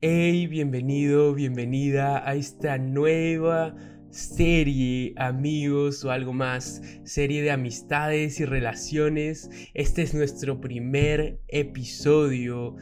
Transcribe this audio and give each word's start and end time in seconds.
Hey, 0.00 0.46
bienvenido, 0.46 1.34
bienvenida 1.34 2.22
a 2.24 2.36
esta 2.36 2.78
nueva 2.78 3.74
serie, 4.10 5.12
amigos 5.16 6.04
o 6.04 6.12
algo 6.12 6.32
más, 6.32 6.80
serie 7.02 7.42
de 7.42 7.50
amistades 7.50 8.38
y 8.38 8.44
relaciones. 8.44 9.50
Este 9.74 10.02
es 10.02 10.14
nuestro 10.14 10.60
primer 10.60 11.40
episodio 11.48 12.76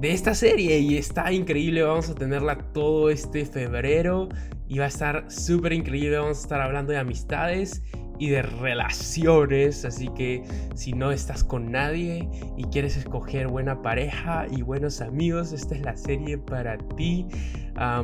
de 0.00 0.10
esta 0.10 0.34
serie 0.34 0.80
y 0.80 0.96
está 0.96 1.30
increíble. 1.30 1.84
Vamos 1.84 2.10
a 2.10 2.16
tenerla 2.16 2.72
todo 2.72 3.08
este 3.08 3.46
febrero 3.46 4.30
y 4.66 4.78
va 4.78 4.86
a 4.86 4.88
estar 4.88 5.30
súper 5.30 5.74
increíble. 5.74 6.18
Vamos 6.18 6.38
a 6.38 6.42
estar 6.42 6.60
hablando 6.60 6.90
de 6.90 6.98
amistades 6.98 7.84
y 8.20 8.28
de 8.28 8.42
relaciones. 8.42 9.84
Así 9.84 10.06
que 10.08 10.44
si 10.74 10.92
no 10.92 11.10
estás 11.10 11.42
con 11.42 11.72
nadie 11.72 12.28
y 12.56 12.64
quieres 12.64 12.96
escoger 12.96 13.48
buena 13.48 13.82
pareja 13.82 14.46
y 14.48 14.62
buenos 14.62 15.00
amigos, 15.00 15.52
esta 15.52 15.74
es 15.74 15.80
la 15.80 15.96
serie 15.96 16.38
para 16.38 16.78
ti. 16.96 17.26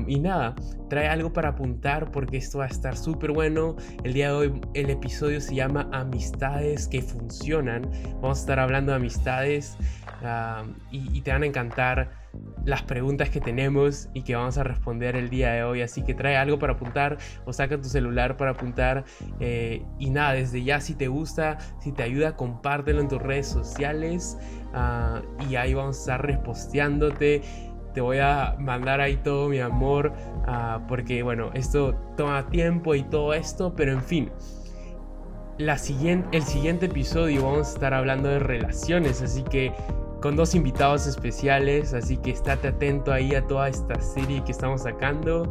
y 0.09 0.19
nada, 0.19 0.57
trae 0.89 1.09
algo 1.09 1.33
para 1.33 1.51
apuntar 1.51 2.11
porque 2.11 2.37
esto 2.37 2.59
va 2.59 2.65
a 2.65 2.69
estar 2.69 2.97
súper 2.97 3.33
bueno. 3.33 3.77
El 4.05 4.13
día 4.13 4.29
de 4.29 4.35
hoy 4.35 4.61
el 4.75 4.91
episodio 4.91 5.41
se 5.41 5.55
llama 5.55 5.89
Amistades 5.93 6.89
que 6.89 7.03
funcionan. 7.03 7.91
Vamos 8.21 8.39
a 8.39 8.41
estar 8.41 8.61
hablando 8.61 8.93
de 8.93 8.97
amistades 8.97 9.77
y 10.91 11.21
te 11.21 11.31
van 11.31 11.43
a 11.43 11.47
encantar 11.47 12.11
las 12.65 12.83
preguntas 12.83 13.31
que 13.31 13.41
tenemos 13.41 14.09
y 14.13 14.23
que 14.23 14.35
vamos 14.35 14.59
a 14.59 14.65
responder 14.65 15.17
el 15.17 15.31
día 15.31 15.53
de 15.53 15.63
hoy. 15.63 15.83
Así 15.83 16.03
que 16.03 16.15
trae 16.15 16.37
algo 16.37 16.59
para 16.59 16.75
apuntar 16.75 17.19
o 17.45 17.53
saca 17.53 17.81
tu 17.81 17.89
celular 17.89 18.37
para 18.37 18.53
apuntar. 18.53 19.05
Eh, 19.41 19.83
y 19.99 20.11
nada, 20.11 20.33
desde 20.33 20.63
ya 20.63 20.81
si 20.81 20.95
te 20.95 21.09
gusta, 21.09 21.59
si 21.81 21.93
te 21.93 22.03
ayuda, 22.03 22.37
compártelo 22.37 23.01
en 23.01 23.09
tus 23.09 23.23
redes 23.23 23.47
sociales. 23.47 24.37
Ah, 24.75 25.23
y 25.49 25.57
ahí 25.57 25.75
vamos 25.75 25.97
a 25.97 26.01
estar 26.01 26.27
reposteándote. 26.27 27.43
Te 27.97 28.03
voy 28.03 28.19
a 28.19 28.55
mandar 28.59 29.01
ahí 29.01 29.17
todo 29.17 29.49
mi 29.49 29.59
amor. 29.59 30.13
Ah, 30.47 30.85
porque 30.87 31.23
bueno, 31.23 31.51
esto 31.55 31.95
toma 32.15 32.47
tiempo 32.51 32.95
y 32.95 33.03
todo 33.05 33.33
esto. 33.33 33.73
Pero 33.75 33.93
en 33.93 34.03
fin. 34.03 34.31
La 35.57 35.79
siguiente, 35.79 36.37
el 36.37 36.43
siguiente 36.43 36.87
episodio 36.87 37.45
vamos 37.45 37.69
a 37.69 37.73
estar 37.73 37.95
hablando 37.95 38.29
de 38.29 38.39
relaciones. 38.39 39.23
Así 39.23 39.43
que 39.45 39.73
con 40.21 40.37
dos 40.37 40.55
invitados 40.55 41.07
especiales, 41.07 41.95
así 41.95 42.19
que 42.19 42.33
estate 42.33 42.69
atento 42.69 43.15
ahí 43.15 43.35
a 43.35 43.47
toda 43.47 43.71
esta 43.71 43.99
serie 43.99 44.45
que 44.45 44.53
estamos 44.53 44.83
sacando 44.83 45.51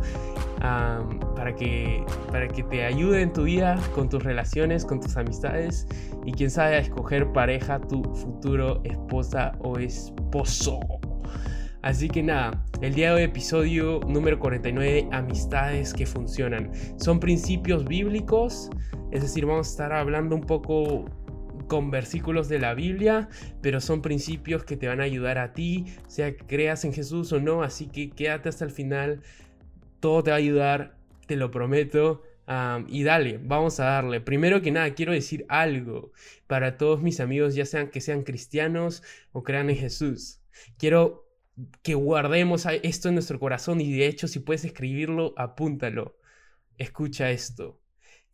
para, 0.60 1.56
que, 1.56 2.06
para 2.32 2.48
que 2.48 2.62
te 2.62 2.86
ayude 2.86 3.24
en 3.24 3.34
tu 3.34 3.46
vida, 3.46 3.80
con 3.96 4.08
tus 4.08 4.24
relaciones, 4.24 4.86
con 4.86 5.00
tus 5.00 5.18
amistades 5.18 5.88
y 6.26 6.32
quién 6.32 6.52
sabe 6.52 6.76
a 6.76 6.80
escoger 6.80 7.32
pareja, 7.34 7.80
tu 7.80 8.04
futuro 8.14 8.82
esposa 8.84 9.54
o 9.62 9.80
esposo. 9.80 10.80
Así 11.86 12.10
que 12.10 12.24
nada, 12.24 12.66
el 12.82 12.96
día 12.96 13.10
de 13.10 13.18
hoy 13.18 13.22
episodio 13.22 14.00
número 14.08 14.40
49, 14.40 15.08
amistades 15.12 15.94
que 15.94 16.08
funcionan. 16.08 16.72
Son 17.00 17.20
principios 17.20 17.86
bíblicos, 17.86 18.72
es 19.12 19.22
decir, 19.22 19.46
vamos 19.46 19.68
a 19.68 19.70
estar 19.70 19.94
hablando 19.94 20.36
un 20.36 20.42
poco 20.42 21.06
con 21.68 21.92
versículos 21.92 22.50
de 22.50 22.58
la 22.58 22.74
Biblia, 22.74 23.30
pero 23.62 23.80
son 23.82 24.02
principios 24.02 24.64
que 24.64 24.78
te 24.78 24.88
van 24.88 25.00
a 25.00 25.04
ayudar 25.04 25.38
a 25.38 25.54
ti, 25.54 25.86
sea 26.08 26.36
que 26.36 26.44
creas 26.48 26.86
en 26.86 26.92
Jesús 26.92 27.32
o 27.34 27.40
no, 27.40 27.62
así 27.62 27.86
que 27.86 28.10
quédate 28.10 28.50
hasta 28.50 28.66
el 28.66 28.72
final, 28.72 29.22
todo 30.00 30.24
te 30.24 30.32
va 30.32 30.38
a 30.38 30.40
ayudar, 30.40 30.98
te 31.28 31.36
lo 31.36 31.52
prometo. 31.52 32.24
y 32.88 33.04
dale, 33.04 33.40
vamos 33.44 33.80
a 33.80 33.86
darle. 33.86 34.22
Primero 34.22 34.64
que 34.64 34.72
nada, 34.72 34.92
quiero 34.96 35.12
decir 35.12 35.46
algo 35.50 36.14
para 36.48 36.78
todos 36.78 37.04
mis 37.04 37.20
amigos, 37.20 37.54
ya 37.54 37.66
sean 37.68 37.92
que 37.92 38.02
sean 38.02 38.24
cristianos 38.24 39.04
o 39.34 39.44
crean 39.44 39.70
en 39.70 39.78
Jesús. 39.78 40.42
Quiero 40.80 41.25
que 41.82 41.94
guardemos 41.94 42.66
esto 42.84 43.10
en 43.10 43.16
nuestro 43.16 43.40
corazón 43.40 43.82
y 43.82 43.92
de 43.94 44.08
hecho 44.08 44.28
si 44.28 44.40
puedes 44.40 44.66
escribirlo, 44.66 45.34
apúntalo. 45.38 46.18
Escucha 46.78 47.32
esto. 47.32 47.82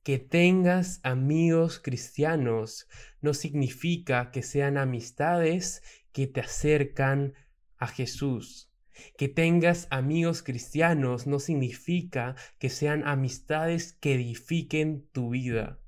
Que 0.04 0.18
tengas 0.18 1.00
amigos 1.04 1.80
cristianos 1.80 2.88
no 3.22 3.34
significa 3.36 4.32
que 4.32 4.42
sean 4.42 4.78
amistades 4.78 5.84
que 6.12 6.26
te 6.26 6.40
acercan 6.40 7.36
a 7.78 7.88
Jesús. 7.88 8.72
Que 9.18 9.28
tengas 9.28 9.88
amigos 9.92 10.42
cristianos 10.42 11.28
no 11.28 11.40
significa 11.40 12.36
que 12.58 12.70
sean 12.70 13.08
amistades 13.08 13.94
que 13.94 14.16
edifiquen 14.16 15.08
tu 15.12 15.30
vida. 15.30 15.80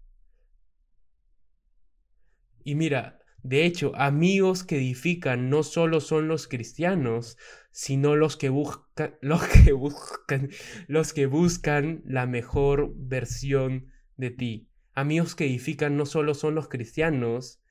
Y 2.63 2.75
mira, 2.75 3.22
de 3.43 3.65
hecho, 3.65 3.91
amigos 3.95 4.63
que 4.63 4.77
edifican 4.77 5.49
no 5.49 5.63
solo 5.63 5.99
son 5.99 6.29
los 6.29 6.47
cristianos, 6.47 7.37
sino 7.71 8.15
los 8.15 8.37
que 8.37 8.47
buscan, 8.47 9.15
los 9.21 9.43
que 9.45 9.73
buscan, 9.73 10.49
los 10.87 11.11
que 11.11 11.25
buscan 11.25 12.01
la 12.05 12.25
mejor 12.25 12.93
versión 12.95 13.91
de 14.15 14.31
ti. 14.31 14.69
Amigos 14.93 15.35
que 15.35 15.45
edifican 15.45 15.97
no 15.97 16.05
solo 16.05 16.35
son 16.35 16.55
los 16.55 16.69
cristianos, 16.69 17.61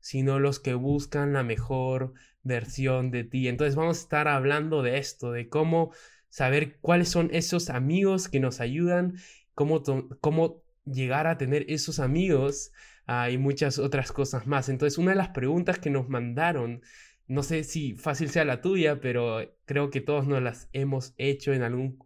sino 0.00 0.40
los 0.40 0.58
que 0.58 0.74
buscan 0.74 1.32
la 1.32 1.44
mejor 1.44 2.14
versión 2.42 3.12
de 3.12 3.22
ti. 3.22 3.46
Entonces 3.46 3.76
vamos 3.76 3.98
a 3.98 4.02
estar 4.02 4.26
hablando 4.26 4.82
de 4.82 4.98
esto, 4.98 5.30
de 5.30 5.48
cómo 5.48 5.92
saber 6.28 6.78
cuáles 6.80 7.08
son 7.08 7.28
esos 7.32 7.70
amigos 7.70 8.28
que 8.28 8.40
nos 8.40 8.60
ayudan, 8.60 9.14
cómo, 9.54 9.82
cómo 10.20 10.64
llegar 10.84 11.28
a 11.28 11.38
tener 11.38 11.66
esos 11.68 12.00
amigos 12.00 12.72
ah, 13.10 13.30
y 13.30 13.38
muchas 13.38 13.78
otras 13.78 14.12
cosas 14.12 14.46
más. 14.46 14.68
Entonces 14.68 14.98
una 14.98 15.10
de 15.12 15.16
las 15.16 15.30
preguntas 15.30 15.78
que 15.78 15.90
nos 15.90 16.08
mandaron, 16.08 16.82
no 17.26 17.42
sé 17.42 17.64
si 17.64 17.94
fácil 17.94 18.30
sea 18.30 18.44
la 18.44 18.60
tuya, 18.60 19.00
pero 19.00 19.56
creo 19.66 19.90
que 19.90 20.00
todos 20.00 20.26
nos 20.26 20.42
las 20.42 20.68
hemos 20.72 21.14
hecho 21.18 21.52
en 21.52 21.62
algún 21.62 21.98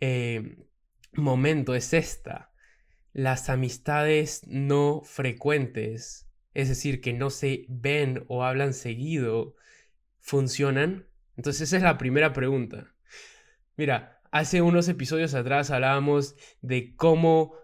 eh, 0.00 0.56
momento, 1.12 1.74
es 1.74 1.92
esta 1.92 2.48
las 3.18 3.48
amistades 3.50 4.46
no 4.46 5.02
frecuentes, 5.04 6.28
es 6.54 6.68
decir, 6.68 7.00
que 7.00 7.12
no 7.12 7.30
se 7.30 7.66
ven 7.68 8.24
o 8.28 8.44
hablan 8.44 8.74
seguido, 8.74 9.56
funcionan? 10.20 11.08
Entonces 11.36 11.62
esa 11.62 11.78
es 11.78 11.82
la 11.82 11.98
primera 11.98 12.32
pregunta. 12.32 12.94
Mira, 13.76 14.22
hace 14.30 14.62
unos 14.62 14.88
episodios 14.88 15.34
atrás 15.34 15.72
hablábamos 15.72 16.36
de 16.60 16.94
cómo, 16.94 17.54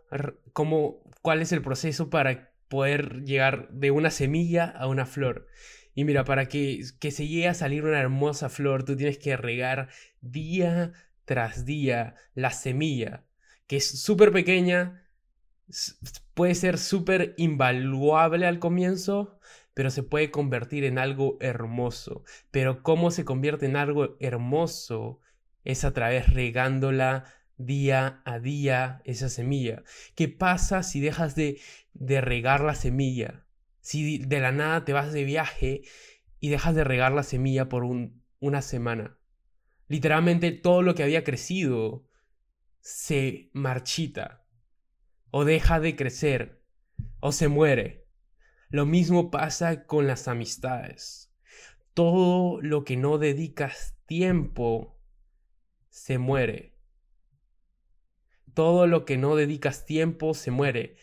cómo, 0.53 1.05
cuál 1.23 1.41
es 1.41 1.53
el 1.53 1.63
proceso 1.63 2.11
para 2.11 2.53
poder 2.69 3.23
llegar 3.25 3.69
de 3.71 3.91
una 3.91 4.11
semilla 4.11 4.65
a 4.67 4.87
una 4.87 5.07
flor. 5.07 5.47
Y 5.95 6.05
mira, 6.05 6.25
para 6.25 6.47
que, 6.47 6.83
que 6.99 7.11
se 7.11 7.29
llegue 7.29 7.49
a 7.49 7.55
salir 7.55 7.85
una 7.85 8.01
hermosa 8.01 8.49
flor, 8.49 8.85
tú 8.85 8.97
tienes 8.97 9.19
que 9.19 9.37
regar 9.37 9.89
día 10.21 10.93
tras 11.25 11.65
día 11.65 12.17
la 12.35 12.51
semilla, 12.51 13.25
que 13.67 13.77
es 13.77 14.03
súper 14.03 14.33
pequeña, 14.33 15.05
puede 16.35 16.55
ser 16.55 16.79
súper 16.79 17.35
invaluable 17.37 18.47
al 18.47 18.59
comienzo, 18.59 19.39
pero 19.73 19.91
se 19.91 20.03
puede 20.03 20.31
convertir 20.31 20.85
en 20.85 20.99
algo 20.99 21.37
hermoso. 21.41 22.25
Pero 22.51 22.83
cómo 22.83 23.11
se 23.11 23.25
convierte 23.25 23.67
en 23.67 23.77
algo 23.77 24.17
hermoso 24.21 25.21
es 25.65 25.85
a 25.85 25.93
través 25.93 26.33
regándola 26.33 27.25
día 27.57 28.23
a 28.25 28.39
día 28.39 29.03
esa 29.05 29.29
semilla. 29.29 29.83
¿Qué 30.15 30.29
pasa 30.29 30.83
si 30.83 31.01
dejas 31.01 31.35
de, 31.35 31.61
de 31.93 32.21
regar 32.21 32.63
la 32.63 32.75
semilla? 32.75 33.47
Si 33.81 34.19
de 34.19 34.41
la 34.41 34.53
nada 34.53 34.85
te 34.85 34.93
vas 34.93 35.13
de 35.13 35.25
viaje 35.25 35.83
y 36.41 36.49
dejas 36.49 36.75
de 36.75 36.85
regar 36.85 37.13
la 37.13 37.23
semilla 37.23 37.69
por 37.69 37.85
una 37.85 38.63
semana. 38.63 39.19
Literalmente 39.89 40.53
todo 40.53 40.83
lo 40.83 40.95
que 40.95 41.03
había 41.03 41.25
crecido 41.25 42.05
se 42.81 43.51
marchita 43.53 44.47
o 45.31 45.45
deja 45.45 45.81
de 45.81 45.97
crecer 45.97 46.63
o 47.21 47.33
se 47.33 47.49
muere. 47.49 48.07
Lo 48.69 48.87
mismo 48.87 49.31
pasa 49.31 49.87
con 49.87 50.07
las 50.07 50.29
amistades. 50.29 51.33
Todo 51.93 52.61
lo 52.61 52.85
que 52.85 52.97
no 52.97 53.19
dedicas 53.19 53.97
tiempo 54.07 55.01
se 55.89 56.19
muere. 56.19 56.74
Todo 58.55 58.87
lo 58.87 59.05
que 59.05 59.17
no 59.17 59.37
dedicas 59.37 59.85
tiempo 59.85 60.35
se 60.35 60.51
muere. 60.51 60.97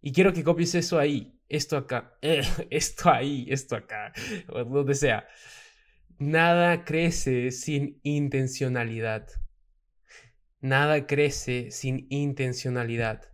Y 0.00 0.12
quiero 0.12 0.32
que 0.32 0.44
copies 0.44 0.74
eso 0.74 0.98
ahí, 0.98 1.38
esto 1.48 1.76
acá, 1.76 2.18
esto 2.70 3.10
ahí, 3.10 3.46
esto 3.48 3.76
acá, 3.76 4.12
o 4.48 4.64
donde 4.64 4.94
sea. 4.94 5.26
Nada 6.18 6.84
crece 6.84 7.50
sin 7.52 8.00
intencionalidad. 8.02 9.28
Nada 10.60 11.06
crece 11.06 11.70
sin 11.70 12.08
intencionalidad. 12.10 13.30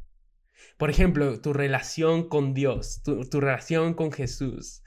Por 0.77 0.91
ejemplo, 0.91 1.41
tu 1.41 1.53
relación 1.53 2.29
con 2.29 2.53
Dios, 2.53 3.03
tu, 3.03 3.41
relación 3.41 3.95
con 3.95 4.13
Jesús. 4.13 4.83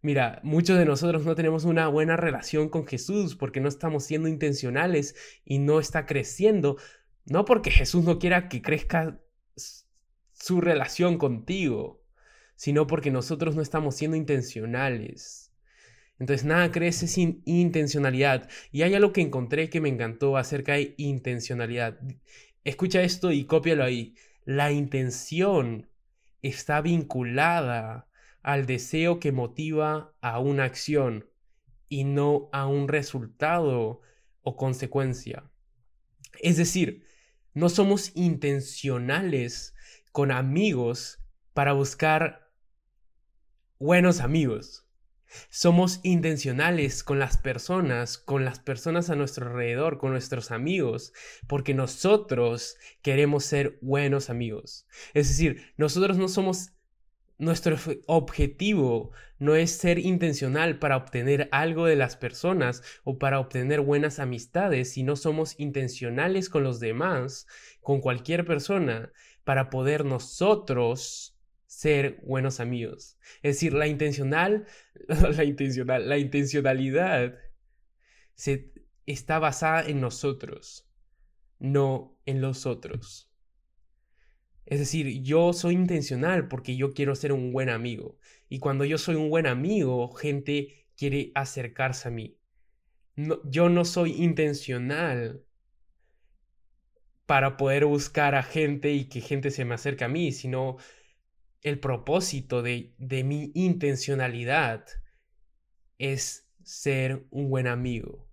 Mira, 0.00 0.40
muchos 0.44 0.78
de 0.78 0.84
nosotros 0.86 1.26
no 1.26 1.34
tenemos 1.34 1.64
una 1.64 1.88
buena 1.88 2.16
relación 2.16 2.68
con 2.68 2.86
Jesús 2.86 3.36
porque 3.36 3.60
no 3.60 3.68
estamos 3.68 4.04
siendo 4.04 4.28
intencionales 4.28 5.14
y 5.44 5.58
no 5.58 5.80
está 5.80 6.06
creciendo. 6.06 6.78
No 7.28 7.44
porque 7.44 7.70
Jesús 7.70 8.04
no 8.04 8.18
quiera 8.18 8.48
que 8.48 8.62
crezca 8.62 9.20
su 10.32 10.60
relación 10.60 11.18
contigo, 11.18 12.02
sino 12.56 12.86
porque 12.86 13.10
nosotros 13.10 13.54
no 13.54 13.62
estamos 13.62 13.96
siendo 13.96 14.16
intencionales. 14.16 15.52
Entonces 16.18 16.46
nada 16.46 16.72
crece 16.72 17.06
sin 17.06 17.42
intencionalidad. 17.44 18.48
Y 18.72 18.82
hay 18.82 18.94
algo 18.94 19.12
que 19.12 19.20
encontré 19.20 19.68
que 19.68 19.80
me 19.80 19.90
encantó 19.90 20.36
acerca 20.36 20.72
de 20.72 20.94
intencionalidad. 20.96 22.00
Escucha 22.64 23.02
esto 23.02 23.30
y 23.30 23.44
cópialo 23.44 23.84
ahí. 23.84 24.14
La 24.44 24.72
intención 24.72 25.88
está 26.40 26.80
vinculada 26.80 28.08
al 28.42 28.64
deseo 28.64 29.20
que 29.20 29.32
motiva 29.32 30.14
a 30.22 30.40
una 30.40 30.64
acción 30.64 31.28
y 31.90 32.04
no 32.04 32.48
a 32.52 32.66
un 32.66 32.88
resultado 32.88 34.00
o 34.42 34.56
consecuencia. 34.56 35.44
Es 36.40 36.56
decir, 36.56 37.07
no 37.54 37.68
somos 37.68 38.12
intencionales 38.14 39.74
con 40.12 40.30
amigos 40.30 41.20
para 41.54 41.72
buscar 41.72 42.50
buenos 43.78 44.20
amigos. 44.20 44.84
Somos 45.50 46.00
intencionales 46.04 47.04
con 47.04 47.18
las 47.18 47.36
personas, 47.36 48.16
con 48.16 48.44
las 48.44 48.60
personas 48.60 49.10
a 49.10 49.16
nuestro 49.16 49.46
alrededor, 49.46 49.98
con 49.98 50.12
nuestros 50.12 50.50
amigos, 50.50 51.12
porque 51.46 51.74
nosotros 51.74 52.76
queremos 53.02 53.44
ser 53.44 53.78
buenos 53.82 54.30
amigos. 54.30 54.86
Es 55.12 55.28
decir, 55.28 55.74
nosotros 55.76 56.16
no 56.16 56.28
somos 56.28 56.72
nuestro 57.38 57.76
objetivo 58.06 59.12
no 59.38 59.54
es 59.54 59.70
ser 59.70 59.98
intencional 60.00 60.78
para 60.78 60.96
obtener 60.96 61.48
algo 61.52 61.86
de 61.86 61.96
las 61.96 62.16
personas 62.16 62.82
o 63.04 63.18
para 63.18 63.38
obtener 63.38 63.80
buenas 63.80 64.18
amistades, 64.18 64.92
sino 64.92 65.14
somos 65.14 65.58
intencionales 65.58 66.48
con 66.48 66.64
los 66.64 66.80
demás, 66.80 67.46
con 67.80 68.00
cualquier 68.00 68.44
persona, 68.44 69.12
para 69.44 69.70
poder 69.70 70.04
nosotros 70.04 71.38
ser 71.66 72.20
buenos 72.24 72.60
amigos. 72.60 73.18
Es 73.42 73.56
decir, 73.56 73.72
la 73.72 73.86
intencional, 73.86 74.66
la 75.08 75.44
intencional, 75.44 76.08
la 76.08 76.18
intencionalidad 76.18 77.38
se, 78.34 78.72
está 79.06 79.38
basada 79.38 79.86
en 79.88 80.00
nosotros, 80.00 80.88
no 81.58 82.18
en 82.26 82.40
los 82.40 82.66
otros. 82.66 83.27
Es 84.68 84.78
decir, 84.80 85.22
yo 85.22 85.54
soy 85.54 85.74
intencional 85.74 86.46
porque 86.46 86.76
yo 86.76 86.92
quiero 86.92 87.14
ser 87.14 87.32
un 87.32 87.52
buen 87.52 87.70
amigo. 87.70 88.18
Y 88.50 88.58
cuando 88.58 88.84
yo 88.84 88.98
soy 88.98 89.14
un 89.14 89.30
buen 89.30 89.46
amigo, 89.46 90.12
gente 90.12 90.86
quiere 90.94 91.32
acercarse 91.34 92.08
a 92.08 92.10
mí. 92.10 92.36
yo 93.44 93.70
no 93.70 93.84
soy 93.86 94.12
intencional 94.22 95.42
para 97.24 97.56
poder 97.56 97.86
buscar 97.86 98.34
a 98.34 98.42
gente 98.42 98.92
y 98.92 99.08
que 99.08 99.22
gente 99.22 99.50
se 99.50 99.64
me 99.64 99.74
acerque 99.74 100.04
a 100.04 100.08
mí, 100.08 100.32
sino 100.32 100.76
el 101.62 101.80
propósito 101.80 102.60
de, 102.60 102.94
de 102.98 103.24
mi 103.24 103.50
intencionalidad 103.54 104.84
es 105.96 106.46
ser 106.62 107.26
un 107.30 107.48
buen 107.48 107.66
amigo. 107.68 108.28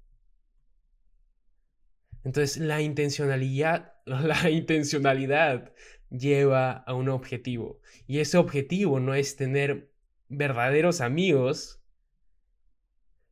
Entonces 2.25 2.57
la 2.57 2.81
intencionalidad, 2.81 3.93
la 4.05 4.49
intencionalidad 4.49 5.71
lleva 6.09 6.71
a 6.71 6.93
un 6.93 7.09
objetivo. 7.09 7.81
Y 8.07 8.19
ese 8.19 8.37
objetivo 8.37 8.99
no 8.99 9.13
es 9.13 9.35
tener 9.35 9.91
verdaderos 10.27 11.01
amigos, 11.01 11.81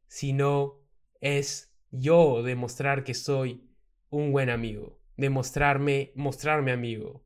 sino 0.07 0.81
es 1.21 1.73
yo 1.91 2.43
demostrar 2.43 3.03
que 3.03 3.13
soy 3.13 3.69
un 4.09 4.31
buen 4.31 4.49
amigo, 4.49 4.99
demostrarme, 5.17 6.11
mostrarme 6.15 6.71
amigo. 6.71 7.25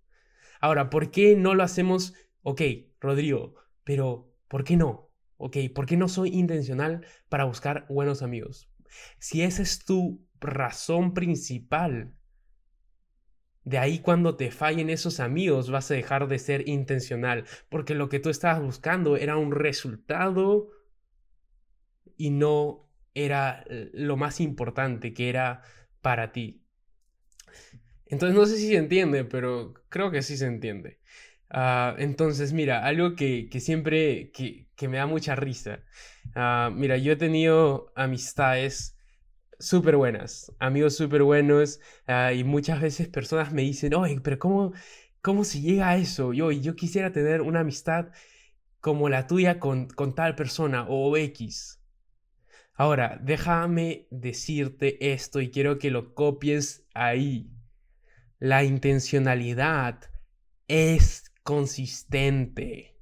Ahora, 0.60 0.90
¿por 0.90 1.12
qué 1.12 1.36
no 1.36 1.54
lo 1.54 1.64
hacemos? 1.64 2.14
Ok, 2.44 2.62
Rodrigo, 3.00 3.56
pero 3.84 4.34
¿por 4.48 4.64
qué 4.64 4.78
no? 4.78 5.10
Ok, 5.38 5.58
¿por 5.74 5.86
qué 5.86 5.98
no 5.98 6.08
soy 6.08 6.30
intencional 6.30 7.06
para 7.30 7.46
buscar 7.46 7.86
buenos 7.90 8.22
amigos? 8.22 8.72
Si 9.20 9.42
esa 9.44 9.62
es 9.62 9.86
tu 9.86 10.26
razón 10.40 11.14
principal 11.14 12.17
de 13.68 13.78
ahí 13.78 14.00
cuando 14.00 14.38
te 14.38 14.50
fallen 14.50 14.90
esos 14.90 15.19
amigos 15.19 15.69
vas 15.69 15.92
a 15.92 15.94
dejar 15.94 16.30
de 16.30 16.40
ser 16.40 16.69
intencional, 16.69 17.44
porque 17.68 17.96
lo 17.96 18.08
que 18.08 18.22
tú 18.22 18.30
estabas 18.30 18.62
buscando 18.62 19.18
era 19.18 19.36
un 19.36 19.52
resultado 19.52 20.69
y 22.16 22.30
no 22.30 22.90
era 23.14 23.66
lo 23.68 24.16
más 24.16 24.40
importante 24.40 25.14
que 25.14 25.28
era 25.28 25.64
para 26.02 26.31
ti. 26.31 26.64
Entonces 28.06 28.38
no 28.38 28.46
sé 28.46 28.56
si 28.56 28.69
se 28.69 28.78
entiende, 28.78 29.25
pero 29.25 29.74
creo 29.90 30.12
que 30.12 30.22
sí 30.22 30.38
se 30.38 30.46
entiende. 30.46 31.00
Ah, 31.50 31.94
entonces, 31.98 32.54
mira, 32.54 32.86
algo 32.86 33.16
que, 33.16 33.50
siempre 33.60 34.31
que, 34.31 34.88
me 34.88 34.96
da 34.96 35.08
mucha 35.08 35.36
risa. 35.36 35.84
Ah, 36.36 36.72
mira, 36.74 36.96
yo 36.96 37.12
he 37.12 37.18
tenido 37.18 37.92
amistades 37.96 38.97
súper 39.59 39.95
buenas, 39.95 40.51
amigos 40.59 40.95
súper 40.95 41.24
buenos, 41.24 41.80
ah, 42.07 42.33
y 42.33 42.44
muchas 42.44 42.81
veces 42.81 43.07
personas 43.07 43.54
me 43.54 43.63
dicen, 43.63 43.94
oye, 43.94 44.19
pero 44.21 44.39
¿cómo, 44.39 44.74
cómo 45.21 45.44
se 45.44 45.62
llega 45.62 45.89
a 45.89 45.98
eso? 45.98 46.33
Yo, 46.33 46.51
yo 46.51 46.75
quisiera 46.75 47.12
tener 47.12 47.42
una 47.42 47.62
amistad 47.62 48.07
como 48.80 49.09
la 49.09 49.27
tuya 49.27 49.59
con, 49.59 49.88
con 49.88 50.15
tal 50.15 50.36
persona 50.36 50.86
o 50.88 51.15
X. 51.18 51.81
Ahora, 52.74 53.19
déjame 53.24 54.07
decirte 54.12 55.12
esto 55.13 55.42
y 55.42 55.50
quiero 55.50 55.80
que 55.80 55.89
lo 55.89 56.13
copies 56.13 56.86
ahí. 56.94 57.51
La 58.39 58.63
intencionalidad 58.63 60.00
es 60.68 61.31
consistente. 61.44 62.95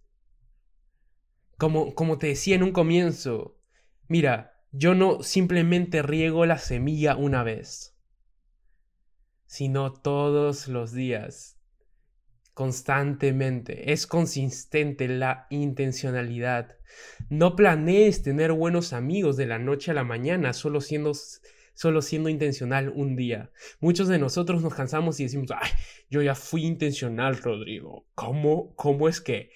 Como, 1.57 1.93
como 1.93 2.17
te 2.17 2.27
decía 2.27 2.55
en 2.55 2.63
un 2.63 2.71
comienzo, 2.71 3.59
mira, 4.07 4.54
yo 4.77 4.93
no 4.93 5.23
simplemente 5.23 6.01
riego 6.01 6.45
la 6.45 6.57
semilla 6.57 7.15
una 7.15 7.43
vez, 7.43 7.95
sino 9.45 9.93
todos 9.93 10.67
los 10.67 10.91
días, 10.91 11.57
constantemente. 12.53 13.93
Es 13.93 14.05
consistente 14.05 15.07
la 15.07 15.47
intencionalidad. 15.49 16.77
No 17.29 17.55
planees 17.55 18.21
tener 18.21 18.51
buenos 18.51 18.91
amigos 18.91 19.37
de 19.37 19.45
la 19.45 19.59
noche 19.59 19.91
a 19.91 19.93
la 19.93 20.03
mañana 20.03 20.53
solo 20.53 20.81
siendo 20.81 21.13
solo 21.73 22.01
siendo 22.01 22.29
intencional 22.29 22.89
un 22.95 23.17
día. 23.17 23.51
Muchos 23.81 24.07
de 24.07 24.17
nosotros 24.17 24.61
nos 24.61 24.73
cansamos 24.73 25.19
y 25.19 25.23
decimos, 25.23 25.51
ay, 25.51 25.69
yo 26.09 26.21
ya 26.21 26.33
fui 26.33 26.65
intencional, 26.65 27.37
Rodrigo. 27.37 28.07
¿Cómo, 28.15 28.73
cómo 28.75 29.09
es 29.09 29.19
que, 29.19 29.51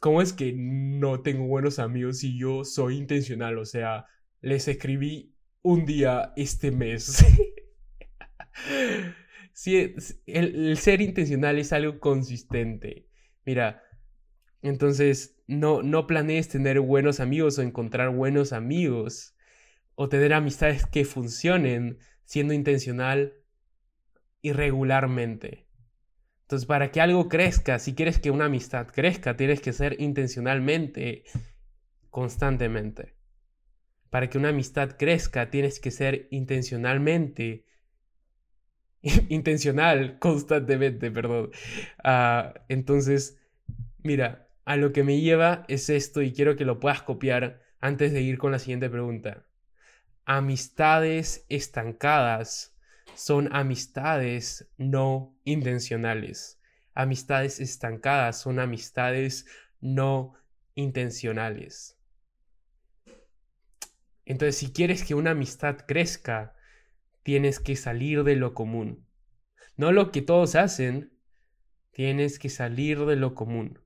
cómo 0.00 0.22
es 0.22 0.32
que 0.32 0.52
no 0.54 1.22
tengo 1.22 1.46
buenos 1.46 1.80
amigos 1.80 2.18
si 2.18 2.38
yo 2.38 2.64
soy 2.64 2.98
intencional? 2.98 3.58
O 3.58 3.64
sea, 3.64 4.06
les 4.40 4.68
escribí 4.68 5.34
un 5.62 5.84
día 5.84 6.32
este 6.36 6.70
mes. 6.70 7.24
sí, 9.52 9.94
el, 10.26 10.78
ser 10.78 11.00
intencional 11.00 11.58
es 11.58 11.72
algo 11.72 11.98
consistente. 11.98 13.08
Mira, 13.44 13.82
entonces 14.62 15.36
no, 15.46 15.82
no 15.82 16.06
planees 16.06 16.48
tener 16.48 16.80
buenos 16.80 17.20
amigos 17.20 17.58
o 17.58 17.62
encontrar 17.62 18.10
buenos 18.10 18.52
amigos 18.52 19.34
o 19.94 20.08
tener 20.08 20.32
amistades 20.34 20.86
que 20.86 21.04
funcionen 21.04 21.98
siendo 22.24 22.52
intencional 22.52 23.34
irregularmente. 24.42 25.66
Entonces, 26.42 26.66
para 26.66 26.92
que 26.92 27.00
algo 27.00 27.28
crezca, 27.28 27.80
si 27.80 27.94
quieres 27.94 28.20
que 28.20 28.30
una 28.30 28.44
amistad 28.44 28.86
crezca, 28.86 29.36
tienes 29.36 29.60
que 29.60 29.72
ser 29.72 30.00
intencionalmente, 30.00 31.24
constantemente 32.10 33.15
para 34.10 34.30
que 34.30 34.38
una 34.38 34.50
amistad 34.50 34.96
crezca 34.98 35.50
tienes 35.50 35.80
que 35.80 35.90
ser 35.90 36.28
intencionalmente, 36.30 37.66
intencional 39.28 40.18
constantemente, 40.18 41.10
perdón. 41.10 41.50
Ah, 42.02 42.54
entonces, 42.68 43.38
mira, 44.02 44.48
a 44.64 44.76
lo 44.76 44.92
que 44.92 45.04
me 45.04 45.20
lleva 45.20 45.64
es 45.68 45.90
esto 45.90 46.22
y 46.22 46.32
quiero 46.32 46.56
que 46.56 46.64
lo 46.64 46.80
puedas 46.80 47.02
copiar 47.02 47.62
antes 47.80 48.12
de 48.12 48.22
ir 48.22 48.38
con 48.38 48.52
la 48.52 48.58
siguiente 48.58 48.90
pregunta. 48.90 49.46
Amistades 50.24 51.46
estancadas 51.48 52.76
son 53.14 53.48
amistades 53.54 54.68
no 54.76 55.38
intencionales. 55.44 56.60
Amistades 56.94 57.60
estancadas 57.60 58.40
son 58.40 58.58
amistades 58.58 59.46
no 59.80 60.34
intencionales. 60.74 61.95
Entonces, 64.26 64.56
si 64.56 64.72
quieres 64.72 65.04
que 65.04 65.14
una 65.14 65.30
amistad 65.30 65.78
crezca, 65.86 66.54
tienes 67.22 67.60
que 67.60 67.76
salir 67.76 68.24
de 68.24 68.36
lo 68.36 68.52
común. 68.54 69.06
No 69.76 69.92
lo 69.92 70.10
que 70.10 70.20
todos 70.20 70.56
hacen, 70.56 71.12
tienes 71.92 72.38
que 72.38 72.50
salir 72.50 73.06
de 73.06 73.16
lo 73.16 73.34
común. 73.34 73.80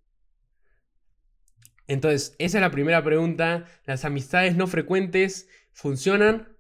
Entonces, 1.86 2.34
esa 2.38 2.58
es 2.58 2.62
la 2.62 2.70
primera 2.70 3.04
pregunta. 3.04 3.66
¿Las 3.84 4.04
amistades 4.04 4.56
no 4.56 4.66
frecuentes 4.66 5.48
funcionan? 5.72 6.56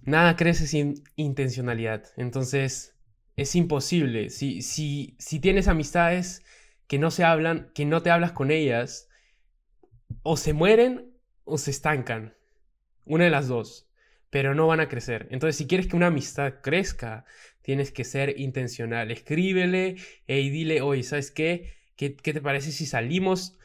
Nada 0.00 0.36
crece 0.36 0.66
sin 0.66 1.04
intencionalidad. 1.14 2.06
Entonces, 2.16 2.96
es 3.36 3.54
imposible. 3.54 4.30
Si, 4.30 4.62
si, 4.62 5.16
si 5.20 5.38
tienes 5.38 5.68
amistades 5.68 6.44
que 6.88 6.98
no 6.98 7.12
se 7.12 7.22
hablan, 7.22 7.70
que 7.74 7.84
no 7.84 8.02
te 8.02 8.10
hablas 8.10 8.32
con 8.32 8.50
ellas, 8.50 9.08
o 10.22 10.36
se 10.36 10.52
mueren 10.52 11.11
o 11.52 11.58
se 11.58 11.70
estancan. 11.70 12.34
Una 13.04 13.24
de 13.24 13.30
las 13.30 13.46
dos. 13.46 13.86
Pero 14.30 14.54
no 14.54 14.66
van 14.66 14.80
a 14.80 14.88
crecer. 14.88 15.28
Entonces, 15.30 15.56
si 15.56 15.66
quieres 15.66 15.86
que 15.86 15.96
una 15.96 16.06
amistad 16.06 16.54
crezca, 16.62 17.26
tienes 17.60 17.92
que 17.92 18.04
ser 18.04 18.40
intencional. 18.40 19.10
Escríbele 19.10 19.96
y 20.26 20.48
dile, 20.48 20.80
oye, 20.80 21.02
¿sabes 21.02 21.30
qué? 21.30 21.74
qué? 21.96 22.08
te 22.10 22.40
parece 22.40 22.72
si 22.72 22.86
salimos? 22.86 23.58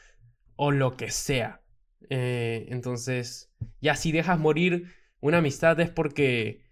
O 0.58 0.72
lo 0.72 0.98
que 0.98 1.12
sea. 1.12 1.62
Eh, 2.10 2.65
entonces, 2.72 3.53
ya 3.79 3.96
si 3.96 4.12
dejas 4.12 4.38
morir 4.38 4.94
una 5.22 5.38
amistad 5.38 5.79
es 5.79 5.89
porque, 5.89 6.65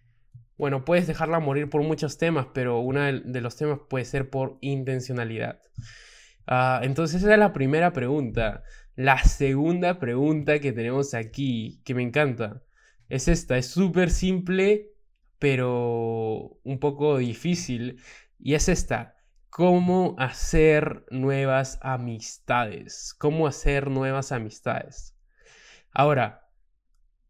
bueno, 0.57 0.83
puedes 0.83 1.07
dejarla 1.07 1.39
morir 1.39 1.69
por 1.69 1.81
muchos 1.81 2.17
temas, 2.17 2.47
pero 2.53 2.79
uno 2.79 2.99
de 3.01 3.41
los 3.41 3.55
temas 3.55 3.79
puede 3.89 4.03
ser 4.03 4.29
por 4.29 4.57
intencionalidad. 4.59 5.61
Ah, 6.45 6.81
entonces, 6.83 7.21
esa 7.21 7.31
es 7.31 7.39
la 7.39 7.53
primera 7.53 7.93
pregunta. 7.93 8.63
La 8.95 9.21
segunda 9.23 9.99
pregunta 9.99 10.59
que 10.59 10.71
tenemos 10.71 11.13
aquí, 11.13 11.81
que 11.83 11.93
me 11.93 12.01
encanta, 12.01 12.63
es 13.09 13.27
esta. 13.27 13.57
Es 13.57 13.67
súper 13.67 14.09
simple, 14.09 14.93
pero 15.37 16.59
un 16.63 16.79
poco 16.79 17.17
difícil. 17.17 18.01
Y 18.39 18.53
es 18.53 18.69
esta. 18.69 19.17
¿Cómo 19.49 20.15
hacer 20.17 21.05
nuevas 21.11 21.79
amistades? 21.81 23.13
¿Cómo 23.17 23.47
hacer 23.47 23.89
nuevas 23.89 24.31
amistades? 24.31 25.17
Ahora, 25.91 26.49